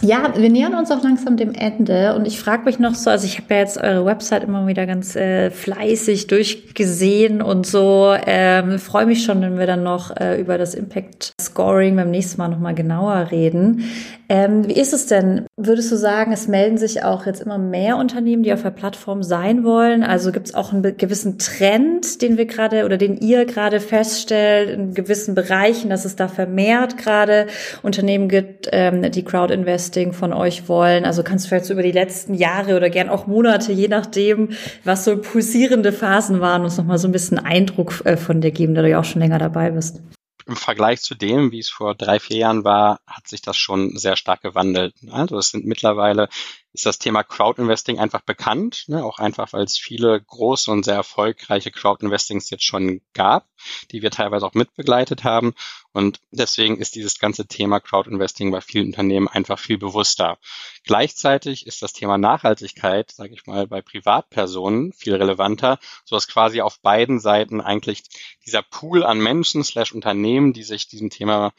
Ja, 0.00 0.32
wir 0.36 0.50
nähern 0.50 0.74
uns 0.74 0.90
auch 0.90 1.02
langsam 1.04 1.36
dem 1.36 1.52
Ende 1.52 2.16
und 2.16 2.26
ich 2.26 2.40
frage 2.40 2.64
mich 2.64 2.80
noch 2.80 2.94
so, 2.94 3.08
also 3.08 3.24
ich 3.24 3.38
habe 3.38 3.54
ja 3.54 3.60
jetzt 3.60 3.78
eure 3.78 4.04
Website 4.04 4.42
immer 4.42 4.66
wieder 4.66 4.84
ganz 4.84 5.14
äh, 5.14 5.50
fleißig 5.50 6.26
durchgesehen 6.26 7.40
und 7.40 7.66
so. 7.66 8.12
Ähm, 8.26 8.80
Freue 8.80 9.06
mich 9.06 9.22
schon, 9.22 9.42
wenn 9.42 9.58
wir 9.58 9.66
dann 9.66 9.84
noch 9.84 10.16
äh, 10.16 10.40
über 10.40 10.58
das 10.58 10.74
Impact 10.74 11.32
Scoring 11.40 11.94
beim 11.94 12.10
nächsten 12.10 12.38
Mal 12.38 12.48
nochmal 12.48 12.74
genauer 12.74 13.28
reden. 13.30 13.84
Ähm, 14.28 14.66
wie 14.66 14.72
ist 14.72 14.92
es 14.92 15.06
denn? 15.06 15.46
Würdest 15.56 15.92
du 15.92 15.96
sagen, 15.96 16.32
es 16.32 16.48
melden 16.48 16.78
sich 16.78 17.04
auch 17.04 17.26
jetzt 17.26 17.42
immer 17.42 17.58
mehr 17.58 17.96
Unternehmen, 17.98 18.42
die 18.42 18.52
auf 18.52 18.62
der 18.62 18.70
Plattform 18.70 19.22
sein 19.22 19.62
wollen? 19.62 20.02
Also 20.02 20.32
gibt 20.32 20.48
es 20.48 20.54
auch 20.54 20.72
einen 20.72 20.96
gewissen 20.96 21.38
Trend, 21.38 22.22
den 22.22 22.38
wir 22.38 22.46
gerade 22.46 22.86
oder 22.86 22.96
den 22.96 23.18
ihr 23.18 23.44
gerade 23.44 23.78
feststellt 23.78 24.70
in 24.70 24.94
gewissen 24.94 25.34
Bereichen, 25.34 25.90
dass 25.90 26.04
es 26.04 26.16
da 26.16 26.28
vermehrt 26.28 26.96
gerade 26.96 27.46
Unternehmen 27.82 28.28
gibt, 28.28 28.68
ähm, 28.72 29.08
die 29.12 29.22
Crowd 29.22 29.52
Invest 29.52 29.81
Investing 29.82 30.12
von 30.12 30.32
euch 30.32 30.68
wollen? 30.68 31.04
Also 31.04 31.22
kannst 31.22 31.44
du 31.44 31.48
vielleicht 31.48 31.66
so 31.66 31.72
über 31.72 31.82
die 31.82 31.92
letzten 31.92 32.34
Jahre 32.34 32.76
oder 32.76 32.88
gern 32.88 33.08
auch 33.08 33.26
Monate, 33.26 33.72
je 33.72 33.88
nachdem, 33.88 34.50
was 34.84 35.04
so 35.04 35.16
pulsierende 35.16 35.92
Phasen 35.92 36.40
waren, 36.40 36.62
uns 36.62 36.76
nochmal 36.76 36.98
so 36.98 37.08
ein 37.08 37.12
bisschen 37.12 37.38
Eindruck 37.38 38.02
äh, 38.04 38.16
von 38.16 38.40
dir 38.40 38.52
geben, 38.52 38.74
da 38.74 38.82
du 38.82 38.90
ja 38.90 39.00
auch 39.00 39.04
schon 39.04 39.20
länger 39.20 39.38
dabei 39.38 39.70
bist 39.70 40.00
im 40.44 40.56
Vergleich 40.56 41.00
zu 41.00 41.14
dem, 41.14 41.52
wie 41.52 41.60
es 41.60 41.70
vor 41.70 41.94
drei, 41.94 42.18
vier 42.18 42.38
Jahren 42.38 42.64
war, 42.64 42.98
hat 43.06 43.28
sich 43.28 43.42
das 43.42 43.56
schon 43.56 43.96
sehr 43.96 44.16
stark 44.16 44.42
gewandelt. 44.42 44.92
Also 45.08 45.38
es 45.38 45.50
sind 45.50 45.66
mittlerweile 45.66 46.28
ist 46.72 46.86
das 46.86 46.98
Thema 46.98 47.22
Crowd-Investing 47.22 47.98
einfach 47.98 48.22
bekannt, 48.22 48.84
ne? 48.88 49.04
auch 49.04 49.18
einfach, 49.18 49.52
weil 49.52 49.64
es 49.64 49.76
viele 49.76 50.20
große 50.20 50.70
und 50.70 50.84
sehr 50.84 50.94
erfolgreiche 50.94 51.70
Crowd-Investings 51.70 52.48
jetzt 52.50 52.64
schon 52.64 53.02
gab, 53.12 53.46
die 53.90 54.00
wir 54.00 54.10
teilweise 54.10 54.46
auch 54.46 54.54
mitbegleitet 54.54 55.24
haben. 55.24 55.54
Und 55.92 56.20
deswegen 56.30 56.78
ist 56.78 56.94
dieses 56.94 57.18
ganze 57.18 57.46
Thema 57.46 57.80
Crowd-Investing 57.80 58.50
bei 58.50 58.62
vielen 58.62 58.86
Unternehmen 58.86 59.28
einfach 59.28 59.58
viel 59.58 59.76
bewusster. 59.76 60.38
Gleichzeitig 60.84 61.66
ist 61.66 61.82
das 61.82 61.92
Thema 61.92 62.16
Nachhaltigkeit, 62.16 63.12
sage 63.12 63.34
ich 63.34 63.46
mal, 63.46 63.66
bei 63.66 63.82
Privatpersonen 63.82 64.94
viel 64.94 65.14
relevanter, 65.14 65.78
so 66.04 66.16
dass 66.16 66.26
quasi 66.26 66.62
auf 66.62 66.80
beiden 66.80 67.20
Seiten 67.20 67.60
eigentlich 67.60 68.02
dieser 68.46 68.62
Pool 68.62 69.04
an 69.04 69.18
Menschen 69.20 69.62
slash 69.62 69.92
Unternehmen, 69.92 70.54
die 70.54 70.64
sich 70.64 70.88
diesem 70.88 71.10
Thema 71.10 71.52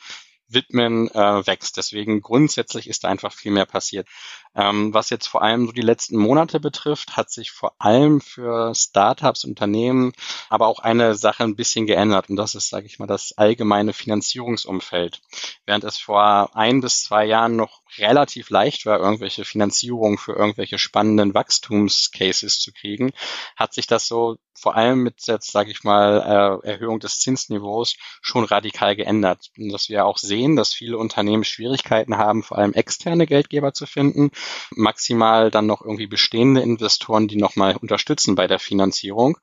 widmen, 0.53 1.09
äh, 1.09 1.47
wächst. 1.47 1.77
Deswegen 1.77 2.21
grundsätzlich 2.21 2.87
ist 2.87 3.03
da 3.03 3.09
einfach 3.09 3.33
viel 3.33 3.51
mehr 3.51 3.65
passiert. 3.65 4.07
Ähm, 4.55 4.93
was 4.93 5.09
jetzt 5.09 5.27
vor 5.27 5.41
allem 5.41 5.65
so 5.65 5.71
die 5.71 5.81
letzten 5.81 6.17
Monate 6.17 6.59
betrifft, 6.59 7.17
hat 7.17 7.31
sich 7.31 7.51
vor 7.51 7.73
allem 7.79 8.21
für 8.21 8.73
Startups, 8.75 9.45
Unternehmen, 9.45 10.13
aber 10.49 10.67
auch 10.67 10.79
eine 10.79 11.15
Sache 11.15 11.43
ein 11.43 11.55
bisschen 11.55 11.87
geändert. 11.87 12.29
Und 12.29 12.35
das 12.35 12.55
ist, 12.55 12.69
sage 12.69 12.85
ich 12.85 12.99
mal, 12.99 13.07
das 13.07 13.33
allgemeine 13.37 13.93
Finanzierungsumfeld. 13.93 15.21
Während 15.65 15.83
es 15.83 15.97
vor 15.97 16.55
ein 16.55 16.81
bis 16.81 17.03
zwei 17.03 17.25
Jahren 17.25 17.55
noch 17.55 17.81
relativ 17.97 18.49
leicht 18.49 18.85
war, 18.85 18.99
irgendwelche 18.99 19.45
Finanzierungen 19.45 20.17
für 20.17 20.33
irgendwelche 20.33 20.77
spannenden 20.77 21.33
Wachstumscases 21.33 22.59
zu 22.59 22.71
kriegen, 22.71 23.11
hat 23.55 23.73
sich 23.73 23.87
das 23.87 24.07
so 24.07 24.37
vor 24.55 24.75
allem 24.75 24.99
mit 24.99 25.25
jetzt, 25.27 25.51
sage 25.51 25.71
ich 25.71 25.83
mal, 25.83 26.61
äh, 26.63 26.67
Erhöhung 26.67 26.99
des 26.99 27.19
Zinsniveaus 27.19 27.95
schon 28.21 28.43
radikal 28.43 28.95
geändert. 28.95 29.51
Und 29.57 29.71
dass 29.71 29.89
wir 29.89 30.05
auch 30.05 30.17
sehen, 30.17 30.55
dass 30.55 30.73
viele 30.73 30.97
Unternehmen 30.97 31.43
Schwierigkeiten 31.43 32.17
haben, 32.17 32.43
vor 32.43 32.57
allem 32.57 32.73
externe 32.73 33.25
Geldgeber 33.25 33.73
zu 33.73 33.85
finden, 33.85 34.31
maximal 34.71 35.51
dann 35.51 35.65
noch 35.65 35.81
irgendwie 35.81 36.07
bestehende 36.07 36.61
Investoren, 36.61 37.27
die 37.27 37.37
nochmal 37.37 37.75
unterstützen 37.75 38.35
bei 38.35 38.47
der 38.47 38.59
Finanzierung. 38.59 39.37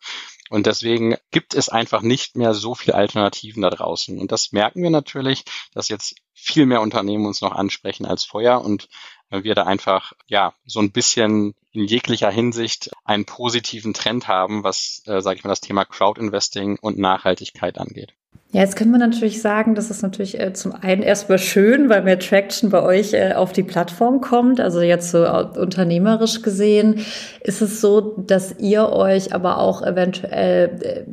Und 0.51 0.67
deswegen 0.67 1.17
gibt 1.31 1.55
es 1.55 1.69
einfach 1.69 2.03
nicht 2.03 2.37
mehr 2.37 2.55
so 2.55 2.75
viele 2.75 2.97
Alternativen 2.97 3.63
da 3.63 3.71
draußen. 3.71 4.19
Und 4.19 4.33
das 4.33 4.51
merken 4.51 4.83
wir 4.83 4.91
natürlich, 4.91 5.45
dass 5.75 5.89
jetzt 5.89 6.17
viel 6.35 6.67
mehr 6.67 6.81
Unternehmen 6.81 7.27
uns 7.27 7.41
noch 7.41 7.53
ansprechen 7.53 8.05
als 8.05 8.25
vorher 8.25 8.61
und 8.61 8.89
wir 9.31 9.55
da 9.55 9.65
einfach 9.65 10.13
ja 10.27 10.53
so 10.67 10.81
ein 10.81 10.91
bisschen 10.91 11.55
in 11.73 11.85
jeglicher 11.85 12.31
Hinsicht 12.31 12.91
einen 13.05 13.25
positiven 13.25 13.95
Trend 13.95 14.29
haben, 14.29 14.65
was, 14.65 15.03
äh, 15.07 15.21
sage 15.21 15.39
ich 15.39 15.45
mal, 15.45 15.51
das 15.51 15.61
Thema 15.61 15.85
Crowd-Investing 15.85 16.79
und 16.81 16.99
Nachhaltigkeit 16.99 17.79
angeht. 17.79 18.15
Ja, 18.53 18.63
jetzt 18.63 18.75
können 18.75 18.91
wir 18.91 18.99
natürlich 18.99 19.41
sagen, 19.41 19.77
das 19.77 19.91
ist 19.91 20.03
natürlich 20.03 20.41
äh, 20.41 20.53
zum 20.53 20.73
einen 20.73 21.03
erstmal 21.03 21.39
schön, 21.39 21.89
weil 21.89 22.03
mehr 22.03 22.19
Traction 22.19 22.71
bei 22.71 22.83
euch 22.83 23.13
äh, 23.13 23.35
auf 23.35 23.53
die 23.53 23.63
Plattform 23.63 24.21
kommt. 24.21 24.59
Also 24.59 24.81
jetzt 24.81 25.13
so 25.13 25.25
unternehmerisch 25.25 26.43
gesehen 26.43 27.07
ist 27.43 27.63
es 27.63 27.81
so, 27.81 28.01
dass 28.01 28.59
ihr 28.59 28.89
euch 28.89 29.33
aber 29.33 29.59
auch 29.59 29.83
eventuell 29.83 30.81
äh, 30.83 31.05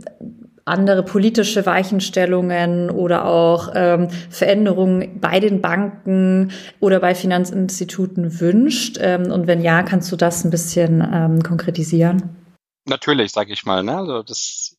andere 0.68 1.04
politische 1.04 1.66
Weichenstellungen 1.66 2.90
oder 2.90 3.26
auch 3.26 3.72
ähm, 3.74 4.10
Veränderungen 4.30 5.20
bei 5.20 5.40
den 5.40 5.62
Banken 5.62 6.52
oder 6.80 7.00
bei 7.00 7.16
Finanzinstituten 7.16 8.40
wünscht? 8.40 8.98
Ähm, 9.00 9.32
und 9.32 9.48
wenn 9.48 9.62
ja, 9.62 9.84
kannst 9.84 10.12
du 10.12 10.16
das 10.16 10.44
ein 10.44 10.52
bisschen 10.52 11.02
ähm, 11.02 11.44
konkretisieren? 11.44 12.36
Natürlich, 12.86 13.32
sage 13.32 13.54
ich 13.54 13.66
mal. 13.66 13.84
Ne? 13.84 13.98
Also 13.98 14.24
das, 14.24 14.78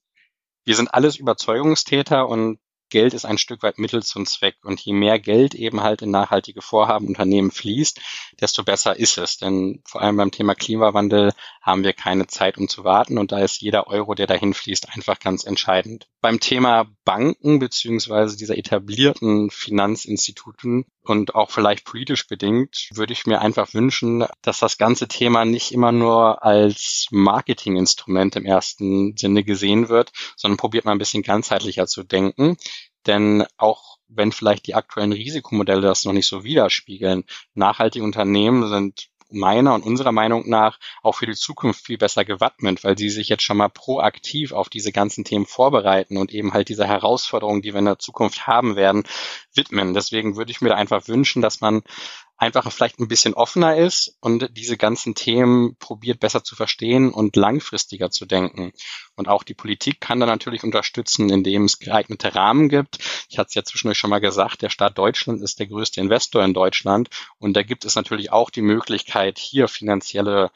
wir 0.64 0.74
sind 0.74 0.92
alles 0.92 1.16
Überzeugungstäter 1.16 2.28
und 2.28 2.58
Geld 2.88 3.14
ist 3.14 3.24
ein 3.24 3.38
Stück 3.38 3.62
weit 3.62 3.78
Mittel 3.78 4.02
zum 4.02 4.26
Zweck. 4.26 4.56
Und 4.62 4.80
je 4.80 4.92
mehr 4.92 5.18
Geld 5.18 5.54
eben 5.54 5.82
halt 5.82 6.02
in 6.02 6.10
nachhaltige 6.10 6.62
Vorhaben 6.62 7.06
Unternehmen 7.06 7.50
fließt, 7.50 8.00
desto 8.40 8.64
besser 8.64 8.98
ist 8.98 9.18
es. 9.18 9.38
Denn 9.38 9.82
vor 9.84 10.02
allem 10.02 10.16
beim 10.16 10.30
Thema 10.30 10.54
Klimawandel 10.54 11.32
haben 11.62 11.84
wir 11.84 11.92
keine 11.92 12.26
Zeit, 12.26 12.58
um 12.58 12.68
zu 12.68 12.84
warten. 12.84 13.18
Und 13.18 13.32
da 13.32 13.40
ist 13.40 13.60
jeder 13.60 13.86
Euro, 13.88 14.14
der 14.14 14.26
dahin 14.26 14.54
fließt, 14.54 14.94
einfach 14.94 15.18
ganz 15.18 15.44
entscheidend. 15.44 16.08
Beim 16.20 16.40
Thema 16.40 16.86
Banken 17.04 17.58
beziehungsweise 17.58 18.36
dieser 18.36 18.58
etablierten 18.58 19.50
Finanzinstituten 19.50 20.86
und 21.08 21.34
auch 21.34 21.50
vielleicht 21.50 21.84
politisch 21.84 22.26
bedingt, 22.26 22.88
würde 22.92 23.12
ich 23.12 23.26
mir 23.26 23.40
einfach 23.40 23.74
wünschen, 23.74 24.26
dass 24.42 24.58
das 24.60 24.78
ganze 24.78 25.08
Thema 25.08 25.44
nicht 25.44 25.72
immer 25.72 25.92
nur 25.92 26.44
als 26.44 27.08
Marketinginstrument 27.10 28.36
im 28.36 28.44
ersten 28.44 29.16
Sinne 29.16 29.44
gesehen 29.44 29.88
wird, 29.88 30.12
sondern 30.36 30.58
probiert 30.58 30.84
mal 30.84 30.92
ein 30.92 30.98
bisschen 30.98 31.22
ganzheitlicher 31.22 31.86
zu 31.86 32.02
denken. 32.02 32.56
Denn 33.06 33.44
auch 33.56 33.98
wenn 34.08 34.32
vielleicht 34.32 34.66
die 34.66 34.74
aktuellen 34.74 35.12
Risikomodelle 35.12 35.80
das 35.80 36.04
noch 36.04 36.12
nicht 36.12 36.26
so 36.26 36.44
widerspiegeln, 36.44 37.24
nachhaltige 37.54 38.04
Unternehmen 38.04 38.68
sind 38.68 39.08
meiner 39.30 39.74
und 39.74 39.84
unserer 39.84 40.12
Meinung 40.12 40.48
nach 40.48 40.78
auch 41.02 41.16
für 41.16 41.26
die 41.26 41.34
Zukunft 41.34 41.84
viel 41.84 41.98
besser 41.98 42.24
gewappnet, 42.24 42.84
weil 42.84 42.96
sie 42.96 43.10
sich 43.10 43.28
jetzt 43.28 43.42
schon 43.42 43.56
mal 43.56 43.68
proaktiv 43.68 44.52
auf 44.52 44.68
diese 44.68 44.92
ganzen 44.92 45.24
Themen 45.24 45.46
vorbereiten 45.46 46.16
und 46.16 46.32
eben 46.32 46.52
halt 46.52 46.68
diese 46.68 46.86
Herausforderungen, 46.86 47.62
die 47.62 47.72
wir 47.72 47.80
in 47.80 47.84
der 47.84 47.98
Zukunft 47.98 48.46
haben 48.46 48.76
werden, 48.76 49.04
widmen. 49.54 49.94
Deswegen 49.94 50.36
würde 50.36 50.50
ich 50.50 50.60
mir 50.60 50.74
einfach 50.74 51.08
wünschen, 51.08 51.42
dass 51.42 51.60
man 51.60 51.82
einfach 52.38 52.70
vielleicht 52.70 53.00
ein 53.00 53.08
bisschen 53.08 53.34
offener 53.34 53.76
ist 53.76 54.16
und 54.20 54.56
diese 54.56 54.76
ganzen 54.76 55.14
Themen 55.16 55.76
probiert 55.78 56.20
besser 56.20 56.44
zu 56.44 56.54
verstehen 56.54 57.10
und 57.12 57.34
langfristiger 57.34 58.10
zu 58.10 58.26
denken. 58.26 58.72
Und 59.16 59.28
auch 59.28 59.42
die 59.42 59.54
Politik 59.54 60.00
kann 60.00 60.20
da 60.20 60.26
natürlich 60.26 60.62
unterstützen, 60.62 61.30
indem 61.30 61.64
es 61.64 61.80
geeignete 61.80 62.34
Rahmen 62.36 62.68
gibt. 62.68 62.98
Ich 63.28 63.38
hatte 63.38 63.48
es 63.48 63.54
ja 63.54 63.64
zwischendurch 63.64 63.98
schon 63.98 64.10
mal 64.10 64.20
gesagt, 64.20 64.62
der 64.62 64.70
Staat 64.70 64.98
Deutschland 64.98 65.42
ist 65.42 65.58
der 65.58 65.66
größte 65.66 66.00
Investor 66.00 66.44
in 66.44 66.54
Deutschland 66.54 67.10
und 67.38 67.54
da 67.54 67.62
gibt 67.62 67.84
es 67.84 67.94
natürlich 67.94 68.32
auch 68.32 68.50
die 68.50 68.62
Möglichkeit, 68.62 69.38
hier 69.38 69.68
finanzielle 69.68 70.50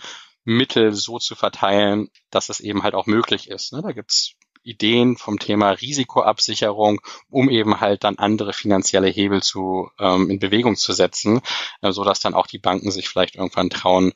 Mittel 0.44 0.92
so 0.92 1.18
zu 1.18 1.34
verteilen, 1.34 2.08
dass 2.30 2.48
es 2.48 2.60
eben 2.60 2.82
halt 2.82 2.94
auch 2.94 3.06
möglich 3.06 3.48
ist. 3.48 3.72
Ne? 3.72 3.82
Da 3.82 3.92
gibt 3.92 4.10
es 4.10 4.34
Ideen 4.64 5.16
vom 5.16 5.38
Thema 5.38 5.70
Risikoabsicherung, 5.70 7.00
um 7.28 7.50
eben 7.50 7.80
halt 7.80 8.04
dann 8.04 8.18
andere 8.18 8.52
finanzielle 8.52 9.08
Hebel 9.08 9.42
zu 9.42 9.90
ähm, 9.98 10.30
in 10.30 10.38
Bewegung 10.38 10.76
zu 10.76 10.92
setzen, 10.92 11.40
äh, 11.80 11.92
so 11.92 12.04
dass 12.04 12.20
dann 12.20 12.34
auch 12.34 12.46
die 12.46 12.58
Banken 12.58 12.90
sich 12.90 13.08
vielleicht 13.08 13.36
irgendwann 13.36 13.70
trauen, 13.70 14.12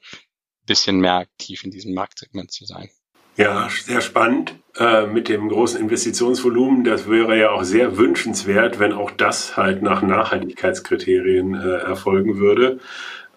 bisschen 0.65 0.99
mehr 0.99 1.15
aktiv 1.15 1.65
in 1.65 1.71
diesem 1.71 1.95
Marktsegment 1.95 2.51
zu 2.51 2.65
sein. 2.65 2.91
Ja, 3.37 3.69
sehr 3.69 4.01
spannend 4.01 4.55
äh, 4.79 5.07
mit 5.07 5.29
dem 5.29 5.51
großen 5.51 5.79
Investitionsvolumen. 5.79 6.85
Das 6.85 7.09
wäre 7.09 7.39
ja 7.39 7.51
auch 7.51 7.65
sehr 7.65 7.99
wünschenswert, 7.99 8.79
wenn 8.79 8.95
auch 8.95 9.11
das 9.11 9.59
halt 9.59 9.83
nach 9.83 10.01
Nachhaltigkeitskriterien 10.01 11.55
äh, 11.55 11.77
erfolgen 11.81 12.39
würde. 12.39 12.79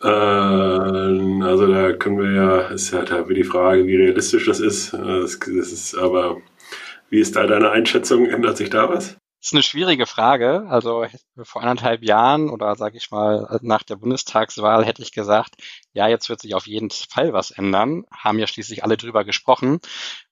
Äh, 0.01 0.07
also 0.07 1.67
da 1.67 1.91
können 1.93 2.17
wir 2.17 2.31
ja, 2.31 2.59
ist 2.69 2.91
ja 2.91 3.03
da 3.03 3.23
die 3.23 3.43
Frage, 3.43 3.85
wie 3.87 3.97
realistisch 3.97 4.45
das 4.45 4.61
ist. 4.61 4.93
Äh, 4.93 5.21
das, 5.21 5.37
das 5.39 5.71
ist 5.73 5.95
aber 5.95 6.37
wie 7.09 7.19
ist 7.19 7.35
da 7.35 7.45
deine 7.45 7.71
Einschätzung? 7.71 8.25
Ändert 8.27 8.55
sich 8.55 8.69
da 8.69 8.87
was? 8.87 9.17
Ist 9.41 9.53
eine 9.53 9.63
schwierige 9.63 10.05
Frage. 10.05 10.65
Also 10.69 11.05
vor 11.43 11.61
anderthalb 11.61 12.03
Jahren 12.03 12.49
oder 12.49 12.75
sage 12.75 12.97
ich 12.97 13.09
mal 13.09 13.59
nach 13.61 13.83
der 13.83 13.95
Bundestagswahl 13.95 14.83
hätte 14.83 15.01
ich 15.01 15.13
gesagt, 15.13 15.55
ja, 15.93 16.09
jetzt 16.09 16.27
wird 16.27 16.41
sich 16.41 16.55
auf 16.55 16.67
jeden 16.67 16.89
Fall 16.89 17.31
was 17.31 17.51
ändern. 17.51 18.03
Haben 18.11 18.37
ja 18.37 18.47
schließlich 18.47 18.83
alle 18.83 18.97
drüber 18.97 19.23
gesprochen. 19.23 19.79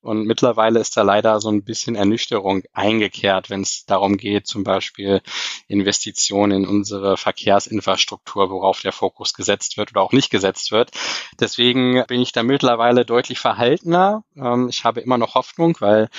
Und 0.01 0.25
mittlerweile 0.25 0.81
ist 0.81 0.97
da 0.97 1.03
leider 1.03 1.39
so 1.39 1.49
ein 1.49 1.63
bisschen 1.63 1.95
Ernüchterung 1.95 2.63
eingekehrt, 2.73 3.49
wenn 3.49 3.61
es 3.61 3.85
darum 3.85 4.17
geht, 4.17 4.45
zum 4.45 4.65
Beispiel 4.65 5.21
Investitionen 5.69 6.63
in 6.63 6.67
unsere 6.67 7.15
Verkehrsinfrastruktur, 7.15 8.49
worauf 8.49 8.81
der 8.81 8.91
Fokus 8.91 9.33
gesetzt 9.33 9.77
wird 9.77 9.91
oder 9.91 10.01
auch 10.01 10.11
nicht 10.11 10.29
gesetzt 10.29 10.73
wird. 10.73 10.91
Deswegen 11.39 12.03
bin 12.07 12.19
ich 12.19 12.33
da 12.33 12.43
mittlerweile 12.43 13.05
deutlich 13.05 13.39
verhaltener. 13.39 14.25
Ähm, 14.35 14.67
ich 14.67 14.83
habe 14.83 14.99
immer 14.99 15.17
noch 15.17 15.35
Hoffnung, 15.35 15.77
weil 15.79 16.09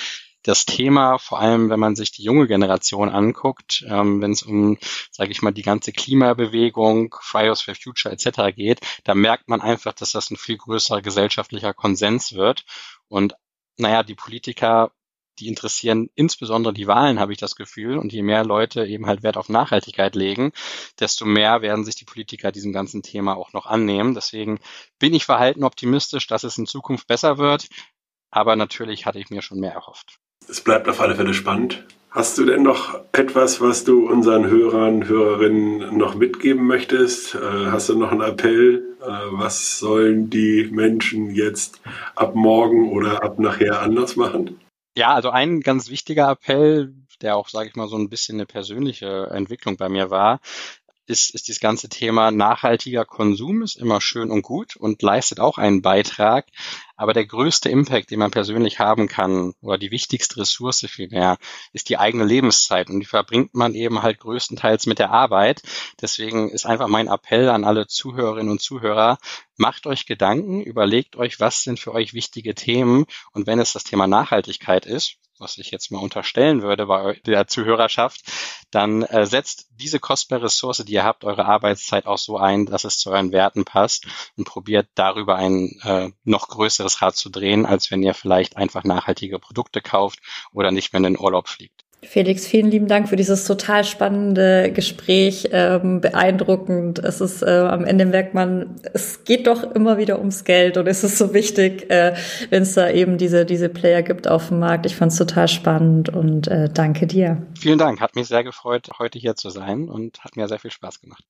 das 0.43 0.65
Thema, 0.65 1.17
vor 1.17 1.39
allem 1.39 1.69
wenn 1.69 1.79
man 1.79 1.95
sich 1.95 2.11
die 2.11 2.23
junge 2.23 2.47
Generation 2.47 3.09
anguckt, 3.09 3.83
ähm, 3.87 4.21
wenn 4.21 4.31
es 4.31 4.43
um, 4.43 4.77
sage 5.11 5.31
ich 5.31 5.41
mal, 5.41 5.51
die 5.51 5.63
ganze 5.63 5.91
Klimabewegung, 5.91 7.15
Fridays 7.21 7.61
for 7.61 7.75
Future 7.75 8.13
etc. 8.13 8.55
geht, 8.55 8.79
da 9.03 9.15
merkt 9.15 9.49
man 9.49 9.61
einfach, 9.61 9.93
dass 9.93 10.13
das 10.13 10.31
ein 10.31 10.37
viel 10.37 10.57
größerer 10.57 11.01
gesellschaftlicher 11.01 11.73
Konsens 11.73 12.33
wird. 12.33 12.65
Und 13.09 13.35
naja, 13.77 14.03
die 14.03 14.15
Politiker, 14.15 14.91
die 15.39 15.47
interessieren 15.47 16.09
insbesondere 16.15 16.73
die 16.73 16.87
Wahlen, 16.87 17.19
habe 17.19 17.33
ich 17.33 17.37
das 17.39 17.55
Gefühl. 17.55 17.97
Und 17.97 18.13
je 18.13 18.21
mehr 18.21 18.45
Leute 18.45 18.85
eben 18.85 19.07
halt 19.07 19.23
Wert 19.23 19.37
auf 19.37 19.49
Nachhaltigkeit 19.49 20.15
legen, 20.15 20.51
desto 20.99 21.25
mehr 21.25 21.61
werden 21.61 21.85
sich 21.85 21.95
die 21.95 22.05
Politiker 22.05 22.51
diesem 22.51 22.73
ganzen 22.73 23.03
Thema 23.03 23.35
auch 23.35 23.53
noch 23.53 23.65
annehmen. 23.65 24.15
Deswegen 24.15 24.59
bin 24.99 25.13
ich 25.13 25.25
verhalten 25.25 25.63
optimistisch, 25.65 26.27
dass 26.27 26.43
es 26.43 26.57
in 26.57 26.65
Zukunft 26.67 27.07
besser 27.07 27.37
wird. 27.37 27.67
Aber 28.31 28.55
natürlich 28.55 29.05
hatte 29.05 29.19
ich 29.19 29.29
mir 29.29 29.41
schon 29.41 29.59
mehr 29.59 29.73
erhofft 29.73 30.19
es 30.47 30.61
bleibt 30.61 30.87
auf 30.87 31.01
alle 31.01 31.15
Fälle 31.15 31.33
spannend. 31.33 31.83
Hast 32.11 32.39
du 32.39 32.45
denn 32.45 32.63
noch 32.63 32.99
etwas, 33.11 33.61
was 33.61 33.83
du 33.83 34.09
unseren 34.09 34.47
Hörern, 34.47 35.07
Hörerinnen 35.07 35.95
noch 35.95 36.15
mitgeben 36.15 36.65
möchtest? 36.65 37.35
Äh, 37.35 37.67
hast 37.67 37.89
du 37.89 37.95
noch 37.97 38.11
einen 38.11 38.21
Appell? 38.21 38.95
Äh, 38.99 39.05
was 39.31 39.77
sollen 39.77 40.31
die 40.31 40.67
Menschen 40.71 41.29
jetzt 41.35 41.79
ab 42.15 42.33
morgen 42.33 42.91
oder 42.91 43.23
ab 43.23 43.37
nachher 43.37 43.81
anders 43.81 44.15
machen? 44.15 44.59
Ja, 44.97 45.13
also 45.13 45.29
ein 45.29 45.61
ganz 45.61 45.91
wichtiger 45.91 46.31
Appell, 46.31 46.95
der 47.21 47.35
auch, 47.35 47.47
sage 47.47 47.69
ich 47.69 47.75
mal, 47.75 47.87
so 47.87 47.95
ein 47.95 48.09
bisschen 48.09 48.37
eine 48.37 48.47
persönliche 48.47 49.29
Entwicklung 49.31 49.77
bei 49.77 49.87
mir 49.87 50.09
war, 50.09 50.39
ist, 51.09 51.33
ist 51.33 51.47
dieses 51.47 51.59
ganze 51.59 51.89
Thema 51.89 52.31
nachhaltiger 52.31 53.05
Konsum 53.05 53.63
ist 53.63 53.77
immer 53.77 53.99
schön 53.99 54.31
und 54.31 54.43
gut 54.43 54.75
und 54.75 55.01
leistet 55.01 55.39
auch 55.39 55.57
einen 55.57 55.81
Beitrag. 55.81 56.45
Aber 56.99 57.13
der 57.13 57.25
größte 57.25 57.69
Impact, 57.69 58.11
den 58.11 58.19
man 58.19 58.29
persönlich 58.29 58.79
haben 58.79 59.07
kann, 59.07 59.53
oder 59.61 59.77
die 59.77 59.89
wichtigste 59.89 60.41
Ressource 60.41 60.85
vielmehr, 60.89 61.37
ist 61.71 61.87
die 61.87 61.97
eigene 61.97 62.25
Lebenszeit. 62.25 62.89
Und 62.89 62.99
die 62.99 63.05
verbringt 63.05 63.53
man 63.53 63.73
eben 63.73 64.01
halt 64.01 64.19
größtenteils 64.19 64.85
mit 64.85 64.99
der 64.99 65.09
Arbeit. 65.09 65.61
Deswegen 66.01 66.49
ist 66.49 66.65
einfach 66.65 66.89
mein 66.89 67.07
Appell 67.07 67.47
an 67.47 67.63
alle 67.63 67.87
Zuhörerinnen 67.87 68.51
und 68.51 68.61
Zuhörer, 68.61 69.17
macht 69.55 69.87
euch 69.87 70.07
Gedanken, 70.07 70.61
überlegt 70.61 71.15
euch, 71.15 71.39
was 71.39 71.63
sind 71.63 71.79
für 71.79 71.93
euch 71.93 72.13
wichtige 72.13 72.53
Themen. 72.53 73.05
Und 73.31 73.47
wenn 73.47 73.59
es 73.59 73.71
das 73.71 73.85
Thema 73.85 74.05
Nachhaltigkeit 74.05 74.85
ist, 74.85 75.19
was 75.39 75.57
ich 75.57 75.71
jetzt 75.71 75.91
mal 75.91 75.99
unterstellen 75.99 76.61
würde 76.61 76.85
bei 76.85 77.19
der 77.25 77.47
Zuhörerschaft, 77.47 78.21
dann 78.71 79.03
äh, 79.03 79.25
setzt 79.25 79.67
diese 79.71 79.99
kostbare 79.99 80.43
Ressource, 80.43 80.83
die 80.85 80.93
ihr 80.93 81.03
habt, 81.03 81.23
eure 81.23 81.45
Arbeitszeit 81.45 82.05
auch 82.05 82.17
so 82.17 82.37
ein, 82.37 82.65
dass 82.65 82.83
es 82.83 82.97
zu 82.97 83.11
euren 83.11 83.31
Werten 83.31 83.65
passt 83.65 84.05
und 84.35 84.45
probiert 84.45 84.89
darüber 84.95 85.35
ein 85.35 85.79
äh, 85.83 86.09
noch 86.23 86.49
größeres 86.49 86.88
Rad 87.01 87.15
zu 87.15 87.29
drehen, 87.29 87.65
als 87.65 87.91
wenn 87.91 88.03
ihr 88.03 88.13
vielleicht 88.13 88.57
einfach 88.57 88.83
nachhaltige 88.83 89.39
Produkte 89.39 89.81
kauft 89.81 90.19
oder 90.51 90.71
nicht 90.71 90.93
mehr 90.93 90.99
in 90.99 91.15
den 91.15 91.19
Urlaub 91.19 91.47
fliegt. 91.47 91.85
Felix, 92.01 92.47
vielen 92.47 92.71
lieben 92.71 92.87
Dank 92.87 93.09
für 93.09 93.17
dieses 93.17 93.43
total 93.43 93.83
spannende 93.83 94.71
Gespräch, 94.71 95.49
ähm, 95.51 95.99
beeindruckend. 95.99 96.99
Es 96.99 97.19
ist 97.19 97.41
äh, 97.41 97.49
am 97.49 97.83
Ende 97.83 98.05
merkt 98.05 98.33
man, 98.33 98.79
es 98.93 99.25
geht 99.25 99.47
doch 99.47 99.63
immer 99.63 99.97
wieder 99.97 100.19
ums 100.19 100.45
Geld 100.45 100.77
und 100.77 100.87
es 100.87 101.03
ist 101.03 101.17
so 101.17 101.33
wichtig, 101.33 101.89
äh, 101.91 102.15
wenn 102.49 102.63
es 102.63 102.73
da 102.73 102.89
eben 102.89 103.17
diese 103.17 103.45
diese 103.45 103.67
Player 103.67 104.01
gibt 104.01 104.29
auf 104.29 104.47
dem 104.47 104.59
Markt. 104.59 104.85
Ich 104.85 104.95
fand 104.95 105.11
es 105.11 105.17
total 105.17 105.49
spannend 105.49 106.07
und 106.07 106.47
äh, 106.47 106.69
danke 106.73 107.05
dir. 107.05 107.45
Vielen 107.59 107.77
Dank, 107.77 107.99
hat 107.99 108.15
mich 108.15 108.27
sehr 108.27 108.45
gefreut, 108.45 108.89
heute 108.97 109.19
hier 109.19 109.35
zu 109.35 109.49
sein 109.49 109.89
und 109.89 110.23
hat 110.23 110.37
mir 110.37 110.47
sehr 110.47 110.59
viel 110.59 110.71
Spaß 110.71 111.01
gemacht. 111.01 111.25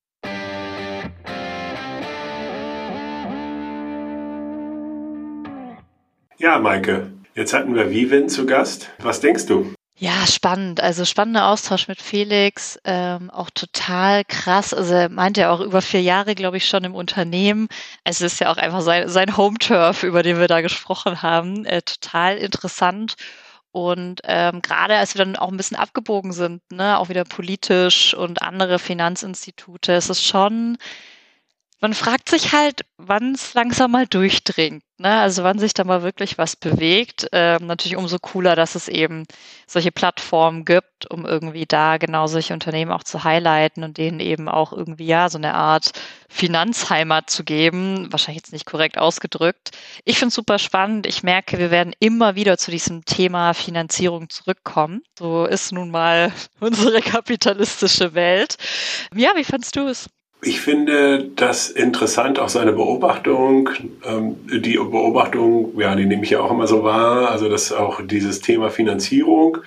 Ja, 6.41 6.58
Maike, 6.58 7.12
jetzt 7.36 7.54
hatten 7.54 7.75
wir 7.75 7.91
Vivin 7.91 8.30
zu 8.30 8.45
Gast. 8.45 8.89
Was 8.99 9.19
denkst 9.19 9.45
du? 9.47 9.73
Ja, 9.97 10.25
spannend. 10.25 10.80
Also 10.80 11.04
spannender 11.04 11.49
Austausch 11.49 11.89
mit 11.89 12.02
Felix, 12.02 12.80
ähm, 12.86 13.30
auch 13.30 13.49
total 13.49 14.23
krass. 14.23 14.73
Also 14.73 14.93
er 14.93 15.10
meinte 15.10 15.41
ja 15.41 15.52
auch 15.52 15.60
über 15.60 15.82
vier 15.82 16.02
Jahre, 16.02 16.36
glaube 16.36 16.56
ich, 16.56 16.65
schon 16.65 16.86
im 16.86 16.95
Unternehmen. 16.95 17.67
Es 18.06 18.21
ist 18.21 18.39
ja 18.39 18.49
auch 18.49 18.56
einfach 18.56 18.80
sein, 18.80 19.10
sein 19.10 19.36
Home-Turf, 19.36 20.04
über 20.04 20.23
den 20.23 20.39
wir 20.39 20.47
da 20.47 20.62
gesprochen 20.62 21.21
haben. 21.21 21.65
Äh, 21.65 21.82
total 21.82 22.38
interessant. 22.38 23.15
Und 23.73 24.21
ähm, 24.23 24.62
gerade 24.62 24.95
als 24.95 25.15
wir 25.15 25.25
dann 25.25 25.36
auch 25.36 25.52
ein 25.52 25.58
bisschen 25.58 25.75
abgebogen 25.75 26.32
sind, 26.32 26.62
ne, 26.71 26.97
auch 26.99 27.10
wieder 27.10 27.25
politisch 27.25 28.13
und 28.13 28.41
andere 28.41 28.80
Finanzinstitute, 28.80 29.91
es 29.91 30.10
ist 30.10 30.23
schon 30.23 30.78
man 31.82 31.93
fragt 31.93 32.30
sich 32.30 32.52
halt, 32.54 32.82
wann 32.97 33.34
es 33.34 33.54
langsam 33.54 33.91
mal 33.91 34.06
durchdringt. 34.06 34.84
Ne? 35.00 35.18
Also 35.22 35.44
wann 35.44 35.60
sich 35.60 35.74
da 35.74 35.86
mal 35.86 36.04
wirklich 36.04 36.38
was 36.38 36.58
bewegt. 36.58 37.28
Ähm, 37.32 37.68
natürlich 37.68 37.96
umso 37.96 38.20
cooler, 38.20 38.58
dass 38.58 38.76
es 38.76 38.90
eben 38.90 39.24
solche 39.66 39.94
Plattformen 39.94 40.66
gibt, 40.66 41.10
um 41.10 41.26
irgendwie 41.26 41.66
da 41.66 41.96
genau 41.96 42.28
solche 42.28 42.54
Unternehmen 42.54 42.92
auch 42.92 43.06
zu 43.06 43.24
highlighten 43.24 43.86
und 43.86 43.98
denen 43.98 44.20
eben 44.20 44.50
auch 44.50 44.74
irgendwie 44.74 45.06
ja 45.06 45.30
so 45.30 45.38
eine 45.38 45.54
Art 45.54 45.94
Finanzheimat 46.28 47.30
zu 47.30 47.46
geben. 47.46 48.12
Wahrscheinlich 48.12 48.44
jetzt 48.44 48.52
nicht 48.52 48.66
korrekt 48.66 48.98
ausgedrückt. 48.98 49.72
Ich 50.04 50.20
finde 50.20 50.30
es 50.30 50.36
super 50.36 50.60
spannend. 50.60 51.08
Ich 51.08 51.24
merke, 51.24 51.58
wir 51.58 51.72
werden 51.72 51.94
immer 52.02 52.36
wieder 52.36 52.58
zu 52.58 52.70
diesem 52.70 53.06
Thema 53.06 53.54
Finanzierung 53.54 54.30
zurückkommen. 54.30 55.02
So 55.18 55.46
ist 55.46 55.72
nun 55.72 55.92
mal 55.92 56.34
unsere 56.60 57.02
kapitalistische 57.02 58.16
Welt. 58.16 58.58
Ja, 59.16 59.32
wie 59.36 59.46
fandst 59.46 59.78
du 59.78 59.88
es? 59.88 60.10
Ich 60.41 60.62
finde 60.62 61.32
das 61.36 61.69
interessant, 61.69 62.39
auch 62.39 62.47
seine 62.47 62.71
Beobachtung. 62.71 63.69
Ähm, 64.06 64.38
die 64.47 64.75
Beobachtung, 64.75 65.78
ja, 65.78 65.95
die 65.95 66.06
nehme 66.06 66.23
ich 66.23 66.30
ja 66.30 66.39
auch 66.39 66.52
immer 66.52 66.65
so 66.65 66.84
wahr, 66.84 67.30
also 67.30 67.49
dass 67.49 67.73
auch 67.73 68.02
dieses 68.02 68.39
Thema 68.39 68.69
Finanzierung 68.69 69.58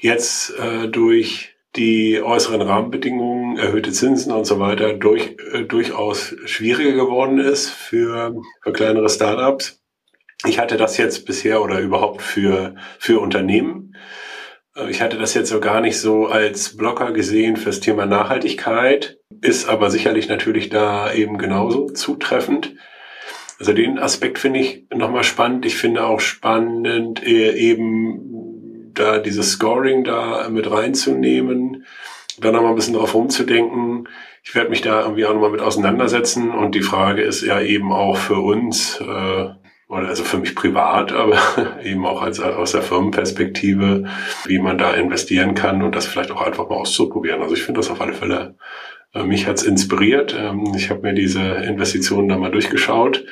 jetzt 0.00 0.58
äh, 0.58 0.88
durch 0.88 1.54
die 1.76 2.22
äußeren 2.22 2.62
Rahmenbedingungen, 2.62 3.58
erhöhte 3.58 3.92
Zinsen 3.92 4.32
und 4.32 4.46
so 4.46 4.58
weiter 4.58 4.94
durch, 4.94 5.36
äh, 5.52 5.64
durchaus 5.64 6.34
schwieriger 6.46 6.92
geworden 6.92 7.38
ist 7.38 7.68
für, 7.68 8.34
für 8.62 8.72
kleinere 8.72 9.10
Startups. 9.10 9.82
Ich 10.46 10.58
hatte 10.58 10.78
das 10.78 10.96
jetzt 10.96 11.26
bisher 11.26 11.60
oder 11.62 11.80
überhaupt 11.80 12.22
für, 12.22 12.74
für 12.98 13.20
Unternehmen 13.20 13.94
äh, 14.76 14.90
ich 14.90 15.02
hatte 15.02 15.18
das 15.18 15.34
jetzt 15.34 15.50
so 15.50 15.60
gar 15.60 15.80
nicht 15.80 16.00
so 16.00 16.26
als 16.26 16.76
Blocker 16.76 17.12
gesehen 17.12 17.56
fürs 17.56 17.80
Thema 17.80 18.06
Nachhaltigkeit, 18.06 19.18
ist 19.40 19.68
aber 19.68 19.90
sicherlich 19.90 20.28
natürlich 20.28 20.68
da 20.68 21.12
eben 21.12 21.38
genauso 21.38 21.90
zutreffend. 21.90 22.74
Also 23.58 23.72
den 23.72 23.98
Aspekt 23.98 24.38
finde 24.38 24.60
ich 24.60 24.86
nochmal 24.94 25.24
spannend. 25.24 25.64
Ich 25.64 25.76
finde 25.76 26.04
auch 26.04 26.20
spannend, 26.20 27.26
äh, 27.26 27.52
eben 27.52 28.92
da 28.94 29.18
dieses 29.18 29.52
Scoring 29.52 30.04
da 30.04 30.48
mit 30.48 30.70
reinzunehmen, 30.70 31.84
da 32.38 32.52
nochmal 32.52 32.70
ein 32.70 32.76
bisschen 32.76 32.94
drauf 32.94 33.14
rumzudenken. 33.14 34.08
Ich 34.42 34.54
werde 34.54 34.70
mich 34.70 34.82
da 34.82 35.02
irgendwie 35.02 35.24
auch 35.26 35.32
nochmal 35.32 35.50
mit 35.50 35.60
auseinandersetzen 35.60 36.50
und 36.50 36.74
die 36.74 36.82
Frage 36.82 37.22
ist 37.22 37.42
ja 37.42 37.60
eben 37.60 37.92
auch 37.92 38.16
für 38.16 38.38
uns, 38.38 39.00
äh, 39.00 39.48
oder 39.88 40.08
also 40.08 40.24
für 40.24 40.38
mich 40.38 40.54
privat, 40.54 41.12
aber 41.14 41.38
eben 41.82 42.04
auch 42.06 42.22
als, 42.22 42.40
aus 42.40 42.72
der 42.72 42.82
Firmenperspektive, 42.82 44.04
wie 44.44 44.58
man 44.58 44.78
da 44.78 44.92
investieren 44.92 45.54
kann 45.54 45.82
und 45.82 45.94
das 45.94 46.06
vielleicht 46.06 46.30
auch 46.30 46.42
einfach 46.42 46.68
mal 46.68 46.76
auszuprobieren. 46.76 47.42
Also 47.42 47.54
ich 47.54 47.62
finde 47.62 47.80
das 47.80 47.90
auf 47.90 48.00
alle 48.00 48.14
Fälle, 48.14 48.56
mich 49.14 49.46
hat's 49.46 49.62
inspiriert. 49.62 50.34
Ähm, 50.38 50.72
ich 50.76 50.90
habe 50.90 51.02
mir 51.02 51.14
diese 51.14 51.40
Investitionen 51.40 52.28
da 52.28 52.36
mal 52.36 52.50
durchgeschaut. 52.50 53.24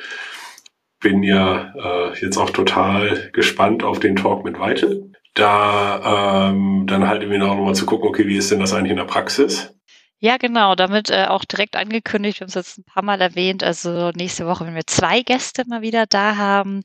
Bin 0.99 1.23
ja 1.23 1.73
äh, 1.75 2.19
jetzt 2.19 2.37
auch 2.37 2.49
total 2.49 3.29
gespannt 3.33 3.83
auf 3.83 3.99
den 3.99 4.15
Talk 4.15 4.43
mit 4.43 4.59
Weitel. 4.59 5.11
Da 5.33 6.49
ähm, 6.49 6.85
dann 6.87 7.07
halt 7.07 7.21
irgendwie 7.21 7.39
noch 7.39 7.55
mal 7.55 7.75
zu 7.75 7.85
gucken, 7.85 8.07
okay, 8.07 8.25
wie 8.27 8.37
ist 8.37 8.51
denn 8.51 8.59
das 8.59 8.73
eigentlich 8.73 8.91
in 8.91 8.97
der 8.97 9.03
Praxis? 9.03 9.75
Ja, 10.19 10.37
genau, 10.37 10.75
damit 10.75 11.09
äh, 11.09 11.25
auch 11.27 11.43
direkt 11.43 11.75
angekündigt, 11.75 12.39
wir 12.39 12.45
haben 12.45 12.49
es 12.49 12.55
jetzt 12.55 12.77
ein 12.77 12.85
paar 12.85 13.03
Mal 13.03 13.21
erwähnt, 13.21 13.63
also 13.63 14.11
nächste 14.15 14.47
Woche, 14.47 14.65
wenn 14.65 14.73
wir 14.73 14.87
zwei 14.87 15.21
Gäste 15.21 15.65
mal 15.67 15.81
wieder 15.81 16.05
da 16.07 16.37
haben, 16.37 16.81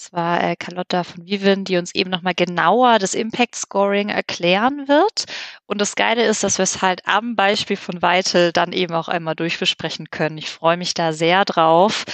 zwar 0.00 0.42
äh, 0.42 0.56
Carlotta 0.56 1.04
von 1.04 1.26
Vivin, 1.26 1.64
die 1.64 1.76
uns 1.76 1.94
eben 1.94 2.10
nochmal 2.10 2.34
genauer 2.34 2.98
das 2.98 3.14
Impact 3.14 3.54
Scoring 3.54 4.08
erklären 4.08 4.88
wird. 4.88 5.26
Und 5.66 5.80
das 5.80 5.94
Geile 5.94 6.26
ist, 6.26 6.42
dass 6.42 6.58
wir 6.58 6.64
es 6.64 6.82
halt 6.82 7.06
am 7.06 7.36
Beispiel 7.36 7.76
von 7.76 8.02
Weitel 8.02 8.52
dann 8.52 8.72
eben 8.72 8.94
auch 8.94 9.08
einmal 9.08 9.36
durchbesprechen 9.36 10.10
können. 10.10 10.38
Ich 10.38 10.50
freue 10.50 10.76
mich 10.76 10.94
da 10.94 11.12
sehr 11.12 11.44
drauf 11.44 12.04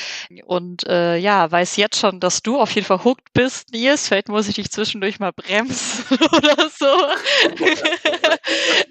und 0.44 0.87
äh, 0.87 1.16
ja, 1.16 1.51
weiß 1.51 1.77
jetzt 1.77 1.99
schon, 1.99 2.20
dass 2.20 2.42
du 2.42 2.61
auf 2.61 2.72
jeden 2.72 2.87
Fall 2.87 3.05
hooked 3.05 3.33
bist, 3.33 3.72
Nils. 3.72 4.09
Vielleicht 4.09 4.29
muss 4.29 4.49
ich 4.49 4.57
dich 4.57 4.70
zwischendurch 4.70 5.20
mal 5.20 5.33
bremsen 5.33 6.18
oder 6.33 6.68
so. 6.68 6.87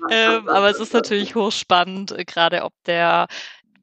ähm, 0.10 0.47
aber 0.47 0.69
es 0.69 0.79
ist 0.79 0.93
natürlich 0.93 1.36
hochspannend, 1.36 2.12
äh, 2.12 2.25
gerade 2.25 2.63
ob 2.63 2.73
der 2.86 3.27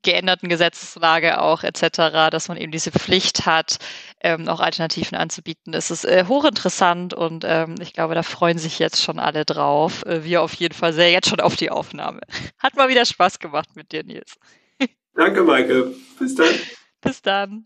geänderten 0.03 0.49
Gesetzeslage 0.49 1.41
auch 1.41 1.62
etc., 1.62 2.31
dass 2.31 2.49
man 2.49 2.57
eben 2.57 2.73
diese 2.73 2.91
Pflicht 2.91 3.47
hat, 3.47 3.79
ähm, 4.21 4.49
auch 4.49 4.61
Alternativen 4.61 5.17
anzubieten. 5.17 5.75
Es 5.75 5.91
ist 5.91 6.05
äh, 6.05 6.25
hochinteressant 6.29 7.15
und 7.15 7.45
ähm, 7.47 7.77
ich 7.81 7.93
glaube, 7.93 8.15
da 8.15 8.23
freuen 8.23 8.59
sich 8.59 8.79
jetzt 8.79 9.03
schon 9.03 9.19
alle 9.19 9.45
drauf. 9.45 10.05
Äh, 10.07 10.25
wir 10.25 10.43
auf 10.43 10.55
jeden 10.55 10.75
Fall 10.75 10.93
sehr 10.93 11.11
jetzt 11.11 11.29
schon 11.29 11.41
auf 11.41 11.57
die 11.57 11.71
Aufnahme. 11.71 12.21
Hat 12.59 12.77
mal 12.77 12.88
wieder 12.88 13.05
Spaß 13.05 13.38
gemacht 13.38 13.71
mit 13.75 13.93
dir, 13.93 14.05
Nils. 14.05 14.37
Danke, 15.15 15.43
Maike. 15.43 15.95
Bis 16.19 16.35
dann. 16.35 16.55
Bis 17.01 17.21
dann. 17.21 17.65